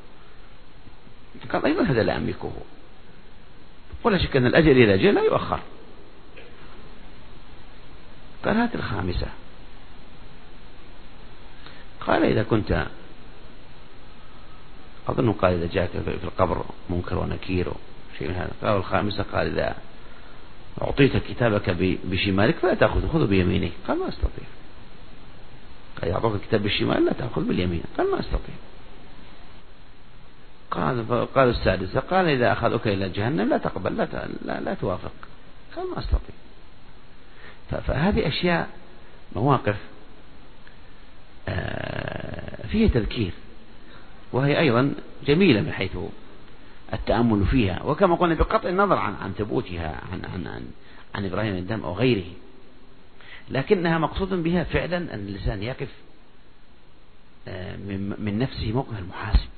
قال 1.53 1.65
أيضا 1.65 1.83
هذا 1.83 2.03
لا 2.03 2.17
أملكه. 2.17 2.53
ولا 4.05 4.19
شك 4.19 4.37
أن 4.37 4.47
الأجل 4.47 4.83
إذا 4.83 4.97
جاء 4.97 5.13
لا 5.13 5.23
يؤخر. 5.23 5.61
قال 8.45 8.57
هات 8.57 8.75
الخامسة. 8.75 9.27
قال 12.01 12.25
إذا 12.25 12.43
كنت 12.43 12.87
أظن 15.09 15.33
قال 15.33 15.53
إذا 15.53 15.67
جاءك 15.73 15.91
في 15.91 16.25
القبر 16.25 16.65
منكر 16.91 17.19
ونكير 17.19 17.73
شيء 18.19 18.29
من 18.29 18.35
هذا. 18.35 18.53
قال 18.63 18.77
الخامسة 18.77 19.23
قال 19.33 19.47
إذا 19.47 19.77
أعطيت 20.83 21.17
كتابك 21.17 21.71
بشمالك 22.05 22.57
فلا 22.57 22.75
تأخذ 22.75 23.09
خذه 23.09 23.25
بيمينك. 23.25 23.73
قال 23.89 23.99
ما 23.99 24.09
أستطيع. 24.09 24.45
يعطوك 26.03 26.35
الكتاب 26.35 26.63
بالشمال 26.63 27.05
لا 27.05 27.13
تأخذ 27.13 27.45
باليمين. 27.45 27.83
قال 27.99 28.11
ما 28.11 28.21
أستطيع. 28.21 28.55
قال 30.71 31.27
قال 31.35 31.49
السادسة 31.49 32.01
قال 32.01 32.29
إذا 32.29 32.53
أخذك 32.53 32.87
إلى 32.87 33.09
جهنم 33.09 33.49
لا 33.49 33.59
تقبل 33.59 33.97
لا 33.97 34.29
لا, 34.45 34.61
لا 34.61 34.75
توافق. 34.75 35.13
قال 35.77 35.91
ما 35.91 35.99
أستطيع. 35.99 36.35
فهذه 37.71 38.29
أشياء 38.29 38.69
مواقف 39.37 39.77
آه، 41.49 42.67
فيها 42.67 42.89
تذكير 42.89 43.33
وهي 44.33 44.59
أيضا 44.59 44.95
جميلة 45.27 45.61
من 45.61 45.73
حيث 45.73 45.97
التأمل 46.93 47.47
فيها. 47.47 47.83
وكما 47.83 48.15
قلنا 48.15 48.35
بقطع 48.35 48.69
النظر 48.69 48.97
عن 48.97 49.15
عن 49.15 49.33
ثبوتها 49.33 50.01
عن 50.13 50.25
عن 50.25 50.47
عن, 50.47 50.63
عن 51.15 51.25
إبراهيم 51.25 51.55
الدم 51.55 51.81
أو 51.81 51.95
غيره. 51.95 52.27
لكنها 53.51 53.99
مقصود 53.99 54.29
بها 54.29 54.65
فعلا 54.65 54.97
أن 54.97 55.29
الإنسان 55.29 55.63
يقف 55.63 55.89
آه، 57.49 57.77
من 58.19 58.39
نفسه 58.39 58.73
موقف 58.73 58.99
المحاسب. 58.99 59.49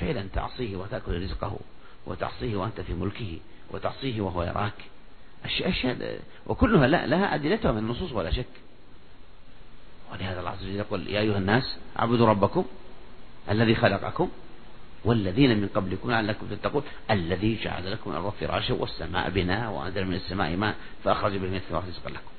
فعلا 0.00 0.26
تعصيه 0.32 0.76
وتأكل 0.76 1.22
رزقه 1.22 1.58
وتعصيه 2.06 2.56
وأنت 2.56 2.80
في 2.80 2.94
ملكه 2.94 3.38
وتعصيه 3.70 4.20
وهو 4.20 4.42
يراك. 4.42 4.74
أشياء 5.44 6.20
وكلها 6.46 6.86
لا 6.86 7.06
لها 7.06 7.34
أدلتها 7.34 7.72
من 7.72 7.78
النصوص 7.78 8.12
ولا 8.12 8.30
شك. 8.30 8.46
ولهذا 10.12 10.38
الله 10.40 10.50
عز 10.50 10.62
وجل 10.62 10.76
يقول 10.76 11.06
يا 11.06 11.20
أيها 11.20 11.38
الناس 11.38 11.76
اعبدوا 11.98 12.26
ربكم 12.26 12.64
الذي 13.50 13.74
خلقكم 13.74 14.30
والذين 15.04 15.60
من 15.60 15.68
قبلكم 15.74 16.10
لعلكم 16.10 16.46
تتقون 16.46 16.82
الذي 17.10 17.58
جعل 17.64 17.92
لكم 17.92 18.10
الأرض 18.10 18.32
فراشا 18.40 18.74
والسماء 18.74 19.30
بناء 19.30 19.70
وأنزل 19.70 20.04
من 20.04 20.14
السماء 20.14 20.56
ماء 20.56 20.74
فأخرج 21.04 21.36
به 21.36 21.48
من 21.48 21.56
الثمرات 21.56 21.84
رزقا 21.88 22.10
لكم. 22.10 22.30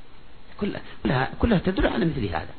كلها 0.59 0.81
كلها 1.03 1.31
كلها 1.39 1.59
تدل 1.59 1.87
على 1.87 2.05
مثل 2.05 2.25
هذا. 2.25 2.53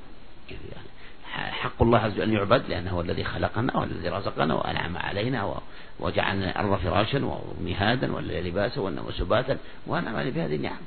يعني 0.51 1.53
حق 1.53 1.83
الله 1.83 1.99
عز 1.99 2.13
وجل 2.13 2.23
أن 2.23 2.33
يعبد 2.33 2.69
لأنه 2.69 2.91
هو 2.91 3.01
الذي 3.01 3.25
خلقنا 3.25 3.77
والذي 3.77 4.09
رزقنا 4.09 4.55
وأنعم 4.55 4.97
علينا 4.97 5.61
وجعلنا 6.01 6.51
الأرض 6.51 6.79
فراشا 6.79 7.25
ومهادا 7.25 8.13
والليل 8.13 8.49
لباسا 8.49 8.81
والنوم 8.81 9.11
سباتا 9.11 9.59
وأنعم 9.87 10.17
علينا 10.17 10.35
بهذه 10.35 10.57
النعم. 10.57 10.81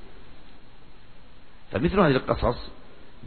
فمثل 1.71 1.99
هذه 1.99 2.15
القصص 2.15 2.57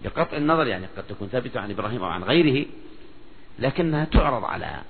بقطع 0.04 0.36
النظر 0.36 0.66
يعني 0.66 0.86
قد 0.96 1.04
تكون 1.08 1.28
ثابتة 1.28 1.60
عن 1.60 1.70
إبراهيم 1.70 2.02
أو 2.02 2.08
عن 2.08 2.24
غيره 2.24 2.66
لكنها 3.58 4.04
تعرض 4.04 4.44
على 4.44 4.82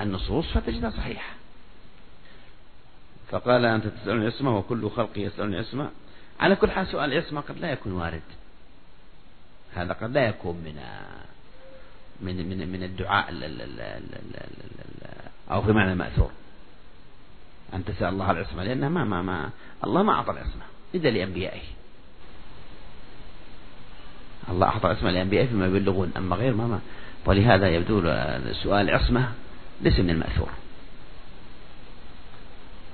النصوص 0.00 0.46
فتجدها 0.52 0.90
صحيحة. 0.90 1.34
فقال 3.30 3.64
أنت 3.64 3.86
تسألني 3.86 4.28
اسمه 4.28 4.58
وكل 4.58 4.90
خلقي 4.90 5.20
يسألني 5.20 5.60
اسمه. 5.60 5.90
على 6.40 6.56
كل 6.56 6.70
حال 6.70 6.86
سؤال 6.86 7.12
الاسم 7.12 7.40
قد 7.40 7.58
لا 7.58 7.70
يكون 7.70 7.92
وارد. 7.92 8.22
هذا 9.74 9.92
قد 9.92 10.12
لا 10.12 10.28
يكون 10.28 10.56
من 10.56 10.74
من 12.20 12.48
من 12.48 12.68
من 12.72 12.82
الدعاء 12.82 13.26
أو 15.50 15.62
في 15.62 15.72
معنى 15.72 15.94
مأثور. 15.94 16.30
أن 17.74 17.84
تسأل 17.84 18.08
الله 18.08 18.30
العصمة 18.30 18.62
لأنه 18.64 18.88
ما 18.88 19.04
ما 19.04 19.22
ما 19.22 19.50
الله 19.84 20.02
ما 20.02 20.12
أعطى 20.12 20.30
العصمة 20.30 20.62
إلا 20.94 21.08
لأنبيائه. 21.08 21.62
الله 24.48 24.66
أعطى 24.66 24.86
العصمة 24.86 25.10
لأنبيائه 25.10 25.46
فيما 25.46 25.66
يبلغون 25.66 26.12
أما 26.16 26.36
غير 26.36 26.54
ما 26.54 26.66
ما. 26.66 26.80
ولهذا 27.26 27.68
يبدو 27.68 28.00
سؤال 28.52 28.88
العصمة 28.90 29.32
ليس 29.80 30.00
من 30.00 30.10
المأثور. 30.10 30.48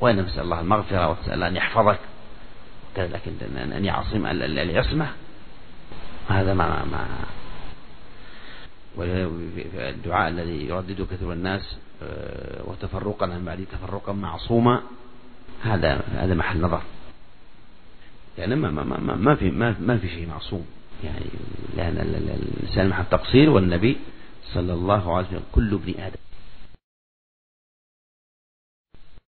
وإنما 0.01 0.23
نسأل 0.23 0.40
الله 0.42 0.61
المغفرة 0.61 1.11
وتسأل 1.11 1.42
أن 1.42 1.57
يحفظك 1.57 1.99
لكن 2.97 3.33
أن 3.57 3.85
يعصم 3.85 4.27
العصمة. 4.27 5.09
هذا 6.29 6.55
ما 6.55 6.85
ما 6.85 7.07
والدعاء 8.97 10.29
الذي 10.29 10.66
يردده 10.66 11.05
كثير 11.05 11.33
الناس 11.33 11.77
آه، 12.03 12.62
وتفرقا 12.64 13.27
عن 13.27 13.45
بعد 13.45 13.66
تفرقا 13.73 14.12
معصوما 14.12 14.83
هذا 15.62 16.01
هذا 16.14 16.35
محل 16.35 16.61
نظر. 16.61 16.83
يعني 18.38 18.57
ما 18.57 18.71
ما 18.71 18.83
ما, 18.85 19.16
ما 19.16 19.35
في 19.35 19.51
ما, 19.51 19.77
ما 19.81 19.99
في 19.99 20.09
شيء 20.09 20.29
معصوم. 20.29 20.66
يعني 21.05 21.25
لأن 21.77 21.97
الإنسان 22.62 22.88
محل 22.88 23.05
تقصير 23.11 23.51
والنبي 23.51 23.97
صلى 24.55 24.73
الله 24.73 25.16
عليه 25.16 25.29
وسلم 25.29 25.42
كل 25.53 25.75
ابن 25.75 26.01
آدم. 26.01 26.16